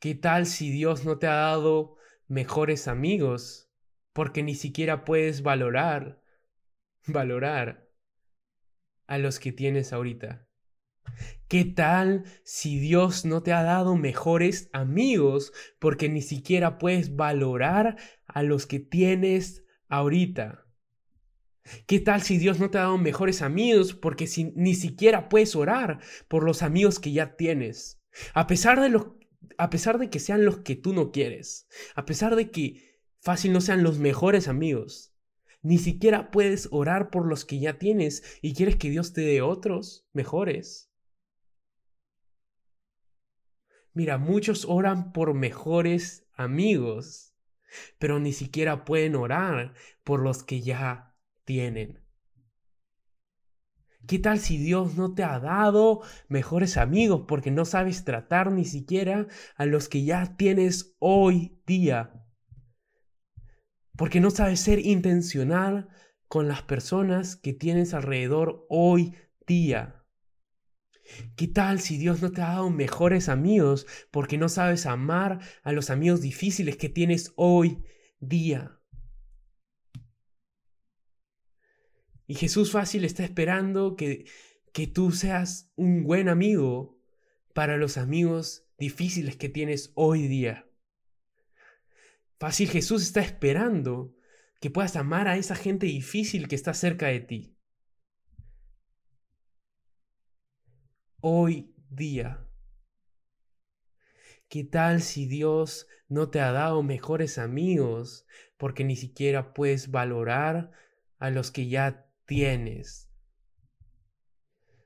¿Qué 0.00 0.14
tal 0.14 0.46
si 0.46 0.70
Dios 0.70 1.04
no 1.04 1.18
te 1.18 1.26
ha 1.26 1.34
dado 1.34 1.98
mejores 2.26 2.88
amigos? 2.88 3.70
Porque 4.14 4.42
ni 4.42 4.54
siquiera 4.54 5.04
puedes 5.04 5.42
valorar, 5.42 6.22
valorar 7.06 7.90
a 9.06 9.18
los 9.18 9.38
que 9.38 9.52
tienes 9.52 9.92
ahorita. 9.92 10.48
¿Qué 11.46 11.66
tal 11.66 12.24
si 12.42 12.78
Dios 12.78 13.26
no 13.26 13.42
te 13.42 13.52
ha 13.52 13.62
dado 13.62 13.96
mejores 13.96 14.70
amigos 14.72 15.52
porque 15.78 16.08
ni 16.08 16.22
siquiera 16.22 16.78
puedes 16.78 17.16
valorar 17.16 17.98
a 18.24 18.42
los 18.42 18.66
que 18.66 18.80
tienes 18.80 19.62
ahorita? 19.90 20.61
¿Qué 21.86 22.00
tal 22.00 22.22
si 22.22 22.38
Dios 22.38 22.58
no 22.58 22.70
te 22.70 22.78
ha 22.78 22.82
dado 22.82 22.98
mejores 22.98 23.40
amigos 23.40 23.94
porque 23.94 24.28
ni 24.56 24.74
siquiera 24.74 25.28
puedes 25.28 25.54
orar 25.54 26.00
por 26.28 26.44
los 26.44 26.62
amigos 26.62 26.98
que 26.98 27.12
ya 27.12 27.36
tienes? 27.36 28.00
A 28.34 28.46
pesar 28.46 28.80
de 28.80 28.88
los 28.88 29.06
a 29.58 29.70
pesar 29.70 29.98
de 29.98 30.08
que 30.08 30.18
sean 30.18 30.44
los 30.44 30.58
que 30.58 30.76
tú 30.76 30.92
no 30.92 31.12
quieres, 31.12 31.68
a 31.94 32.04
pesar 32.04 32.36
de 32.36 32.50
que 32.50 33.00
fácil 33.20 33.52
no 33.52 33.60
sean 33.60 33.82
los 33.82 33.98
mejores 33.98 34.48
amigos, 34.48 35.14
ni 35.62 35.78
siquiera 35.78 36.30
puedes 36.30 36.68
orar 36.72 37.10
por 37.10 37.26
los 37.26 37.44
que 37.44 37.60
ya 37.60 37.78
tienes 37.78 38.22
y 38.40 38.54
quieres 38.54 38.76
que 38.76 38.90
Dios 38.90 39.12
te 39.12 39.20
dé 39.20 39.42
otros 39.42 40.06
mejores. 40.12 40.90
Mira, 43.94 44.18
muchos 44.18 44.64
oran 44.64 45.12
por 45.12 45.34
mejores 45.34 46.26
amigos, 46.34 47.34
pero 47.98 48.18
ni 48.18 48.32
siquiera 48.32 48.84
pueden 48.84 49.14
orar 49.14 49.74
por 50.02 50.20
los 50.20 50.42
que 50.42 50.62
ya 50.62 51.11
¿Qué 54.06 54.18
tal 54.18 54.40
si 54.40 54.58
Dios 54.58 54.96
no 54.96 55.14
te 55.14 55.22
ha 55.22 55.38
dado 55.38 56.02
mejores 56.28 56.76
amigos 56.76 57.24
porque 57.28 57.50
no 57.50 57.64
sabes 57.64 58.04
tratar 58.04 58.50
ni 58.50 58.64
siquiera 58.64 59.28
a 59.56 59.64
los 59.64 59.88
que 59.88 60.04
ya 60.04 60.36
tienes 60.36 60.96
hoy 60.98 61.60
día? 61.66 62.24
Porque 63.96 64.20
no 64.20 64.30
sabes 64.30 64.60
ser 64.60 64.80
intencional 64.80 65.88
con 66.26 66.48
las 66.48 66.62
personas 66.62 67.36
que 67.36 67.52
tienes 67.52 67.94
alrededor 67.94 68.66
hoy 68.68 69.14
día. 69.46 70.04
¿Qué 71.36 71.46
tal 71.46 71.80
si 71.80 71.98
Dios 71.98 72.22
no 72.22 72.32
te 72.32 72.42
ha 72.42 72.48
dado 72.48 72.70
mejores 72.70 73.28
amigos 73.28 73.86
porque 74.10 74.38
no 74.38 74.48
sabes 74.48 74.86
amar 74.86 75.40
a 75.62 75.72
los 75.72 75.90
amigos 75.90 76.20
difíciles 76.20 76.76
que 76.76 76.88
tienes 76.88 77.32
hoy 77.36 77.84
día? 78.18 78.81
Y 82.26 82.34
Jesús 82.34 82.70
fácil 82.70 83.04
está 83.04 83.24
esperando 83.24 83.96
que, 83.96 84.26
que 84.72 84.86
tú 84.86 85.12
seas 85.12 85.70
un 85.76 86.04
buen 86.04 86.28
amigo 86.28 86.98
para 87.54 87.76
los 87.76 87.98
amigos 87.98 88.66
difíciles 88.78 89.36
que 89.36 89.48
tienes 89.48 89.92
hoy 89.94 90.28
día. 90.28 90.66
Fácil 92.38 92.68
Jesús 92.70 93.02
está 93.02 93.20
esperando 93.20 94.14
que 94.60 94.70
puedas 94.70 94.96
amar 94.96 95.28
a 95.28 95.36
esa 95.36 95.56
gente 95.56 95.86
difícil 95.86 96.48
que 96.48 96.54
está 96.54 96.74
cerca 96.74 97.08
de 97.08 97.20
ti. 97.20 97.52
hoy 101.22 101.72
día. 101.88 102.44
¿Qué 104.48 104.64
tal 104.64 105.00
si 105.00 105.26
Dios 105.26 105.86
no 106.08 106.30
te 106.30 106.40
ha 106.40 106.52
dado 106.52 106.82
mejores 106.82 107.38
amigos 107.38 108.26
porque 108.58 108.84
ni 108.84 108.96
siquiera 108.96 109.54
puedes 109.54 109.90
valorar 109.90 110.72
a 111.18 111.30
los 111.30 111.50
que 111.52 111.68
ya 111.68 112.11
tienes? 112.32 113.10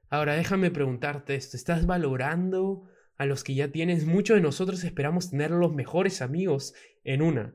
Ahora 0.08 0.34
déjame 0.34 0.70
preguntarte 0.70 1.34
esto, 1.36 1.56
¿estás 1.56 1.86
valorando 1.86 2.88
a 3.16 3.26
los 3.26 3.44
que 3.44 3.54
ya 3.54 3.70
tienes? 3.70 4.04
Muchos 4.04 4.36
de 4.36 4.42
nosotros 4.42 4.82
esperamos 4.82 5.30
tener 5.30 5.52
los 5.52 5.72
mejores 5.72 6.22
amigos 6.22 6.74
en 7.04 7.22
una. 7.22 7.54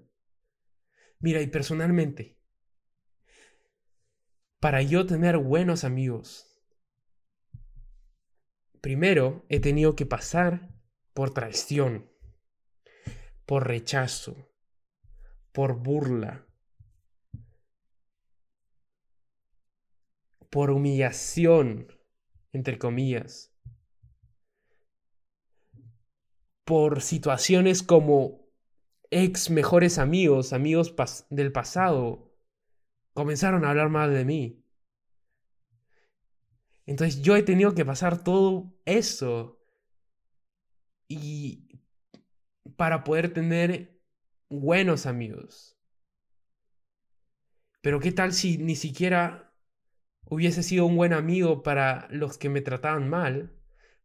Mira, 1.20 1.42
y 1.42 1.48
personalmente, 1.48 2.40
para 4.60 4.82
yo 4.82 5.06
tener 5.06 5.38
buenos 5.38 5.84
amigos, 5.84 6.52
Primero 8.82 9.46
he 9.48 9.60
tenido 9.60 9.96
que 9.96 10.08
pasar 10.08 10.74
por 11.14 11.36
traición, 11.36 12.10
por 13.46 13.68
rechazo, 13.68 14.52
por 15.52 15.76
burla, 15.76 16.48
por 20.52 20.70
humillación, 20.70 21.88
entre 22.52 22.78
comillas, 22.78 23.56
por 26.66 27.02
situaciones 27.02 27.82
como 27.82 28.50
ex 29.10 29.50
mejores 29.50 29.98
amigos, 29.98 30.54
amigos 30.54 30.94
del 31.30 31.52
pasado, 31.52 32.36
comenzaron 33.14 33.66
a 33.66 33.70
hablar 33.70 33.90
mal 33.90 34.14
de 34.14 34.26
mí. 34.26 34.66
Entonces 36.86 37.22
yo 37.22 37.38
he 37.38 37.44
tenido 37.44 37.74
que 37.74 37.86
pasar 37.86 38.22
todo 38.24 38.78
eso 38.86 39.64
y 41.08 41.82
para 42.76 43.06
poder 43.06 43.34
tener 43.34 44.02
buenos 44.50 45.06
amigos. 45.06 45.78
Pero 47.82 48.02
¿qué 48.02 48.12
tal 48.12 48.34
si 48.34 48.58
ni 48.58 48.76
siquiera 48.76 49.51
hubiese 50.26 50.64
sido 50.64 50.86
un 50.86 50.96
buen 50.96 51.14
amigo 51.14 51.64
para 51.64 52.08
los 52.10 52.38
que 52.38 52.50
me 52.50 52.62
trataban 52.62 53.10
mal 53.10 53.54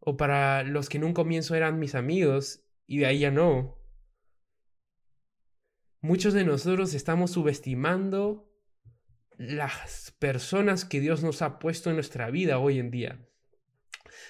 o 0.00 0.16
para 0.16 0.62
los 0.62 0.88
que 0.88 0.98
en 0.98 1.04
un 1.04 1.14
comienzo 1.14 1.54
eran 1.54 1.78
mis 1.78 1.94
amigos 1.94 2.64
y 2.86 2.98
de 2.98 3.06
ahí 3.06 3.20
ya 3.20 3.30
no? 3.30 3.78
Muchos 6.00 6.34
de 6.34 6.44
nosotros 6.44 6.94
estamos 6.94 7.32
subestimando 7.32 8.48
las 9.38 10.14
personas 10.18 10.84
que 10.84 11.00
Dios 11.00 11.22
nos 11.22 11.42
ha 11.42 11.58
puesto 11.58 11.90
en 11.90 11.96
nuestra 11.96 12.30
vida 12.30 12.58
hoy 12.58 12.78
en 12.78 12.90
día. 12.90 13.28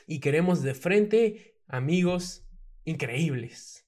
Y 0.06 0.20
queremos 0.20 0.62
de 0.62 0.74
frente 0.74 1.60
amigos 1.68 2.48
increíbles. 2.84 3.86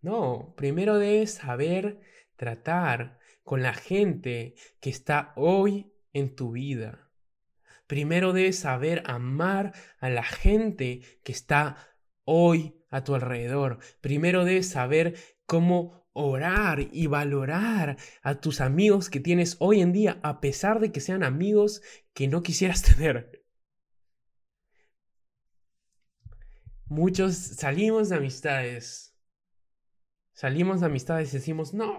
No, 0.00 0.52
primero 0.56 0.98
debes 0.98 1.34
saber 1.34 2.00
tratar 2.36 3.18
con 3.42 3.62
la 3.62 3.74
gente 3.74 4.54
que 4.80 4.90
está 4.90 5.32
hoy 5.36 5.92
en 6.12 6.34
tu 6.34 6.52
vida. 6.52 7.10
Primero 7.86 8.32
debes 8.32 8.58
saber 8.58 9.02
amar 9.06 9.74
a 9.98 10.08
la 10.08 10.22
gente 10.22 11.02
que 11.22 11.32
está 11.32 11.76
hoy 12.24 12.74
a 12.90 13.04
tu 13.04 13.14
alrededor. 13.14 13.78
Primero 14.00 14.44
debes 14.44 14.70
saber 14.70 15.16
cómo 15.46 16.02
orar 16.12 16.88
y 16.92 17.06
valorar 17.06 17.96
a 18.22 18.40
tus 18.40 18.60
amigos 18.60 19.10
que 19.10 19.20
tienes 19.20 19.56
hoy 19.58 19.80
en 19.80 19.92
día, 19.92 20.20
a 20.22 20.40
pesar 20.40 20.80
de 20.80 20.92
que 20.92 21.00
sean 21.00 21.22
amigos 21.22 21.82
que 22.12 22.28
no 22.28 22.42
quisieras 22.42 22.82
tener. 22.96 23.44
Muchos 26.86 27.36
salimos 27.36 28.10
de 28.10 28.16
amistades. 28.16 29.16
Salimos 30.34 30.80
de 30.80 30.86
amistades 30.86 31.32
y 31.32 31.38
decimos, 31.38 31.72
no, 31.72 31.98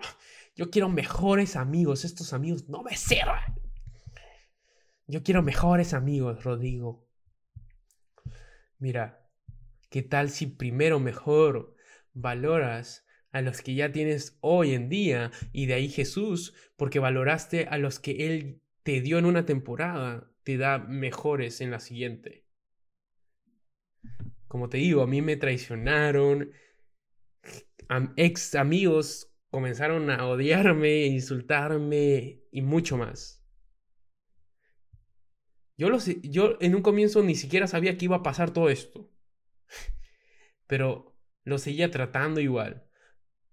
yo 0.55 0.69
quiero 0.69 0.89
mejores 0.89 1.55
amigos, 1.55 2.05
estos 2.05 2.33
amigos 2.33 2.69
no 2.69 2.83
me 2.83 2.95
sirven. 2.95 3.59
Yo 5.07 5.23
quiero 5.23 5.41
mejores 5.41 5.93
amigos, 5.93 6.43
Rodrigo. 6.43 7.07
Mira, 8.77 9.27
¿qué 9.89 10.01
tal 10.01 10.29
si 10.29 10.47
primero 10.47 10.99
mejor 10.99 11.75
valoras 12.13 13.05
a 13.31 13.41
los 13.41 13.61
que 13.61 13.73
ya 13.73 13.91
tienes 13.91 14.37
hoy 14.41 14.73
en 14.73 14.89
día 14.89 15.31
y 15.51 15.65
de 15.65 15.73
ahí 15.73 15.89
Jesús, 15.89 16.53
porque 16.77 16.99
valoraste 16.99 17.65
a 17.67 17.77
los 17.77 17.99
que 17.99 18.27
Él 18.27 18.61
te 18.83 19.01
dio 19.01 19.17
en 19.17 19.25
una 19.25 19.45
temporada, 19.45 20.31
te 20.43 20.57
da 20.57 20.77
mejores 20.77 21.59
en 21.61 21.71
la 21.71 21.79
siguiente. 21.79 22.45
Como 24.47 24.69
te 24.69 24.77
digo, 24.77 25.01
a 25.01 25.07
mí 25.07 25.23
me 25.23 25.35
traicionaron, 25.35 26.51
ex 28.15 28.53
amigos 28.53 29.32
comenzaron 29.53 30.09
a 30.09 30.25
odiarme, 30.25 31.05
insultarme 31.05 32.41
y 32.51 32.63
mucho 32.63 32.97
más. 32.97 33.45
Yo, 35.77 35.91
lo 35.91 35.99
yo 36.23 36.57
en 36.59 36.73
un 36.73 36.81
comienzo 36.81 37.21
ni 37.21 37.35
siquiera 37.35 37.67
sabía 37.67 37.95
que 37.95 38.05
iba 38.05 38.15
a 38.15 38.23
pasar 38.23 38.51
todo 38.51 38.71
esto. 38.71 39.11
Pero 40.67 41.15
lo 41.43 41.59
seguía 41.59 41.91
tratando 41.91 42.39
igual. 42.41 42.87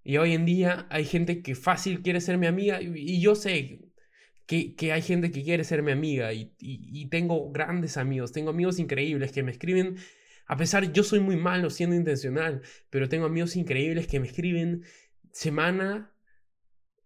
Y 0.02 0.16
hoy 0.16 0.32
en 0.32 0.46
día 0.46 0.86
hay 0.88 1.04
gente 1.04 1.42
que 1.42 1.54
fácil 1.54 2.00
quiere 2.00 2.22
ser 2.22 2.38
mi 2.38 2.46
amiga 2.46 2.80
y, 2.80 3.20
yo 3.20 3.34
sé 3.34 3.82
que, 4.46 4.74
que, 4.74 4.92
hay 4.94 5.02
gente 5.02 5.30
que 5.30 5.44
quiere 5.44 5.64
ser 5.64 5.82
mi 5.82 5.92
amiga 5.92 6.32
y, 6.32 6.54
y, 6.58 7.10
tengo 7.10 7.52
grandes 7.52 7.98
amigos, 7.98 8.32
tengo 8.32 8.48
amigos 8.48 8.78
increíbles 8.78 9.32
que 9.32 9.42
me 9.42 9.50
escriben, 9.50 9.96
a 10.46 10.56
pesar 10.56 10.94
yo 10.94 11.02
soy 11.02 11.20
muy 11.20 11.36
malo 11.36 11.68
siendo 11.68 11.94
intencional, 11.94 12.62
pero 12.88 13.10
tengo 13.10 13.26
amigos 13.26 13.54
increíbles 13.54 14.06
que 14.06 14.18
me 14.18 14.28
escriben 14.28 14.82
semana 15.32 16.12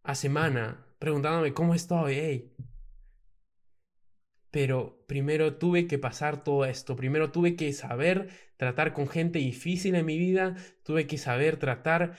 a 0.03 0.15
semana 0.15 0.85
preguntándome 0.99 1.53
cómo 1.53 1.75
estoy, 1.75 2.15
hey. 2.15 2.57
Pero 4.51 5.05
primero 5.07 5.57
tuve 5.57 5.87
que 5.87 5.99
pasar 5.99 6.45
todo 6.45 6.65
esto, 6.65 6.97
primero 6.97 7.31
tuve 7.31 7.57
que 7.57 7.73
saber 7.73 8.29
tratar 8.57 8.93
con 8.95 9.09
gente 9.09 9.39
difícil 9.39 9.97
en 9.97 10.07
mi 10.07 10.17
vida, 10.17 10.57
tuve 10.83 11.07
que 11.07 11.19
saber 11.19 11.59
tratar 11.59 12.17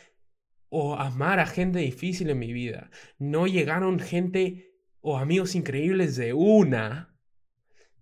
o 0.69 0.95
amar 0.95 1.39
a 1.39 1.47
gente 1.47 1.79
difícil 1.79 2.29
en 2.29 2.37
mi 2.37 2.53
vida. 2.53 2.91
No 3.17 3.47
llegaron 3.47 3.99
gente 3.99 4.75
o 4.99 5.17
amigos 5.17 5.55
increíbles 5.55 6.15
de 6.15 6.33
una. 6.33 7.17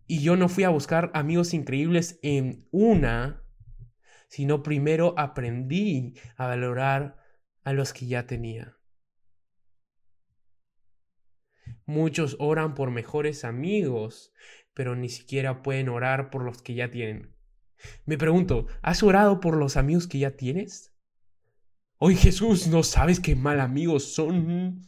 Y 0.06 0.22
yo 0.22 0.36
no 0.36 0.50
fui 0.50 0.64
a 0.66 0.70
buscar 0.70 1.12
amigos 1.14 1.54
increíbles 1.54 2.20
en 2.24 2.68
una, 2.72 3.44
sino 4.28 4.64
primero 4.64 5.14
aprendí 5.18 6.16
a 6.36 6.48
valorar 6.48 7.23
a 7.64 7.74
los 7.74 7.94
que 7.94 8.08
ya 8.08 8.28
tenía. 8.28 8.78
Muchos 11.86 12.36
oran 12.40 12.76
por 12.76 12.92
mejores 12.92 13.44
amigos, 13.44 14.34
pero 14.74 14.96
ni 14.96 15.10
siquiera 15.10 15.62
pueden 15.62 15.90
orar 15.90 16.30
por 16.30 16.44
los 16.44 16.62
que 16.62 16.76
ya 16.76 16.90
tienen. 16.90 17.36
Me 18.06 18.18
pregunto, 18.18 18.68
¿has 18.82 19.04
orado 19.04 19.40
por 19.40 19.58
los 19.58 19.78
amigos 19.78 20.08
que 20.08 20.20
ya 20.20 20.32
tienes? 20.32 20.94
Hoy 21.98 22.16
Jesús, 22.16 22.68
no 22.68 22.84
sabes 22.84 23.20
qué 23.20 23.36
mal 23.36 23.60
amigos 23.60 24.14
son. 24.14 24.86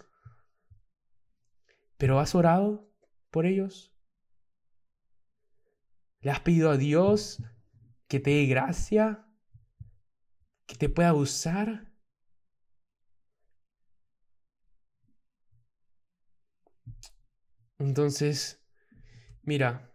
Pero 1.98 2.20
has 2.20 2.36
orado 2.36 2.92
por 3.32 3.46
ellos. 3.46 3.94
¿Le 6.22 6.32
has 6.32 6.40
pedido 6.40 6.72
a 6.72 6.78
Dios 6.78 7.42
que 8.08 8.20
te 8.20 8.32
dé 8.32 8.46
gracia? 8.48 9.28
¿Que 10.66 10.76
te 10.76 10.90
pueda 10.90 11.14
usar? 11.14 11.94
Entonces, 17.78 18.64
mira, 19.44 19.92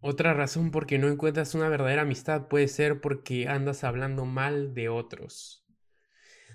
otra 0.00 0.32
razón 0.32 0.70
por 0.70 0.86
qué 0.86 0.98
no 0.98 1.08
encuentras 1.08 1.54
una 1.54 1.68
verdadera 1.68 2.02
amistad 2.02 2.48
puede 2.48 2.68
ser 2.68 3.00
porque 3.00 3.48
andas 3.48 3.84
hablando 3.84 4.24
mal 4.24 4.74
de 4.74 4.88
otros 4.88 5.66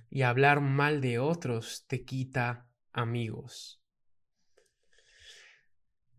y 0.09 0.21
hablar 0.21 0.61
mal 0.61 1.01
de 1.01 1.19
otros 1.19 1.85
te 1.87 2.05
quita 2.05 2.67
amigos. 2.91 3.83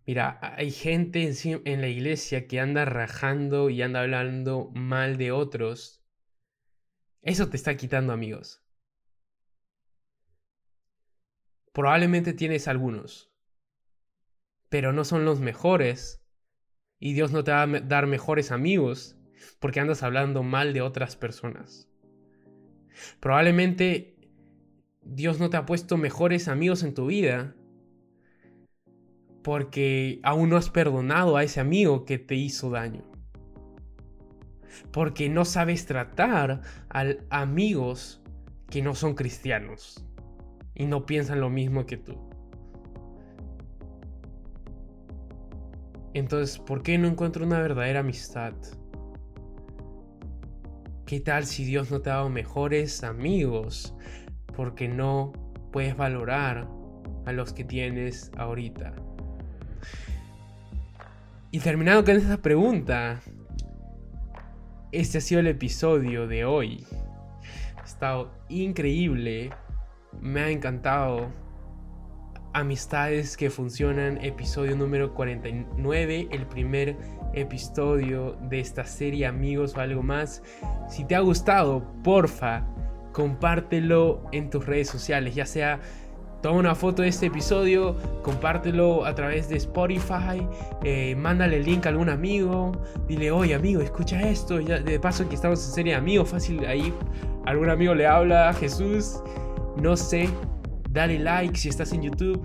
Mira, 0.06 0.38
hay 0.42 0.70
gente 0.70 1.32
en, 1.64 1.80
la 1.80 1.88
iglesia 1.88 2.46
que 2.46 2.60
anda 2.60 2.84
rajando 2.84 3.70
y 3.70 3.80
anda 3.80 4.02
hablando 4.02 4.70
mal 4.74 5.16
de 5.16 5.32
otros. 5.32 6.04
Eso 7.22 7.48
te 7.48 7.56
está 7.56 7.76
quitando 7.76 8.12
amigos. 8.12 8.62
Probablemente 11.72 12.34
tienes 12.34 12.68
algunos, 12.68 13.33
pero 14.74 14.92
no 14.92 15.04
son 15.04 15.24
los 15.24 15.38
mejores. 15.38 16.20
Y 16.98 17.12
Dios 17.12 17.30
no 17.30 17.44
te 17.44 17.52
va 17.52 17.62
a 17.62 17.66
dar 17.68 18.08
mejores 18.08 18.50
amigos 18.50 19.16
porque 19.60 19.78
andas 19.78 20.02
hablando 20.02 20.42
mal 20.42 20.72
de 20.72 20.82
otras 20.82 21.14
personas. 21.14 21.88
Probablemente 23.20 24.16
Dios 25.00 25.38
no 25.38 25.48
te 25.48 25.58
ha 25.58 25.64
puesto 25.64 25.96
mejores 25.96 26.48
amigos 26.48 26.82
en 26.82 26.92
tu 26.92 27.06
vida 27.06 27.54
porque 29.44 30.18
aún 30.24 30.48
no 30.48 30.56
has 30.56 30.70
perdonado 30.70 31.36
a 31.36 31.44
ese 31.44 31.60
amigo 31.60 32.04
que 32.04 32.18
te 32.18 32.34
hizo 32.34 32.68
daño. 32.68 33.04
Porque 34.90 35.28
no 35.28 35.44
sabes 35.44 35.86
tratar 35.86 36.62
a 36.88 37.14
amigos 37.30 38.24
que 38.68 38.82
no 38.82 38.96
son 38.96 39.14
cristianos 39.14 40.04
y 40.74 40.86
no 40.86 41.06
piensan 41.06 41.40
lo 41.40 41.48
mismo 41.48 41.86
que 41.86 41.96
tú. 41.96 42.33
Entonces, 46.14 46.60
¿por 46.60 46.84
qué 46.84 46.96
no 46.96 47.08
encuentro 47.08 47.44
una 47.44 47.60
verdadera 47.60 48.00
amistad? 48.00 48.54
¿Qué 51.06 51.18
tal 51.18 51.44
si 51.44 51.64
Dios 51.64 51.90
no 51.90 52.00
te 52.00 52.10
ha 52.10 52.14
dado 52.14 52.30
mejores 52.30 53.02
amigos? 53.02 53.94
Porque 54.56 54.88
no 54.88 55.32
puedes 55.72 55.96
valorar 55.96 56.68
a 57.26 57.32
los 57.32 57.52
que 57.52 57.64
tienes 57.64 58.30
ahorita. 58.38 58.94
Y 61.50 61.58
terminando 61.58 62.04
con 62.04 62.16
esta 62.16 62.38
pregunta, 62.38 63.20
este 64.92 65.18
ha 65.18 65.20
sido 65.20 65.40
el 65.40 65.48
episodio 65.48 66.28
de 66.28 66.44
hoy. 66.44 66.86
Ha 67.76 67.84
estado 67.84 68.30
increíble, 68.48 69.50
me 70.20 70.40
ha 70.40 70.50
encantado. 70.50 71.43
Amistades 72.54 73.36
que 73.36 73.50
funcionan, 73.50 74.24
episodio 74.24 74.76
número 74.76 75.12
49, 75.12 76.28
el 76.30 76.46
primer 76.46 76.96
episodio 77.32 78.36
de 78.42 78.60
esta 78.60 78.84
serie 78.84 79.26
Amigos 79.26 79.74
o 79.76 79.80
algo 79.80 80.04
más. 80.04 80.40
Si 80.88 81.04
te 81.04 81.16
ha 81.16 81.20
gustado, 81.20 81.82
porfa, 82.04 82.64
compártelo 83.10 84.22
en 84.30 84.50
tus 84.50 84.64
redes 84.66 84.88
sociales, 84.88 85.34
ya 85.34 85.46
sea 85.46 85.80
toma 86.42 86.60
una 86.60 86.74
foto 86.76 87.02
de 87.02 87.08
este 87.08 87.26
episodio, 87.26 87.96
compártelo 88.22 89.04
a 89.04 89.16
través 89.16 89.48
de 89.48 89.56
Spotify, 89.56 90.46
eh, 90.84 91.16
mándale 91.16 91.56
el 91.56 91.64
link 91.64 91.86
a 91.86 91.88
algún 91.88 92.08
amigo, 92.08 92.70
dile, 93.08 93.32
oye 93.32 93.54
amigo, 93.54 93.80
escucha 93.80 94.20
esto, 94.28 94.58
de 94.58 95.00
paso 95.00 95.28
que 95.28 95.34
estamos 95.34 95.66
en 95.66 95.72
serie 95.72 95.94
amigos, 95.96 96.28
fácil 96.28 96.64
ahí, 96.66 96.94
algún 97.46 97.68
amigo 97.68 97.96
le 97.96 98.06
habla 98.06 98.50
a 98.50 98.52
Jesús, 98.52 99.20
no 99.82 99.96
sé, 99.96 100.28
dale 100.94 101.18
like 101.18 101.58
si 101.58 101.68
estás 101.68 101.92
en 101.92 102.02
YouTube, 102.02 102.40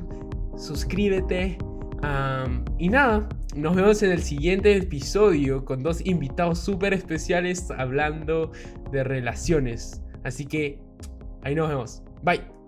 suscríbete 0.57 1.57
y 2.77 2.89
nada, 2.89 3.29
nos 3.55 3.75
vemos 3.75 4.01
en 4.03 4.11
el 4.11 4.21
siguiente 4.21 4.75
episodio 4.75 5.63
con 5.63 5.83
dos 5.83 6.05
invitados 6.05 6.59
súper 6.59 6.93
especiales 6.93 7.69
hablando 7.71 8.51
de 8.91 9.03
relaciones. 9.03 10.01
Así 10.23 10.45
que 10.45 10.81
ahí 11.43 11.55
nos 11.55 11.69
vemos. 11.69 12.03
Bye. 12.23 12.58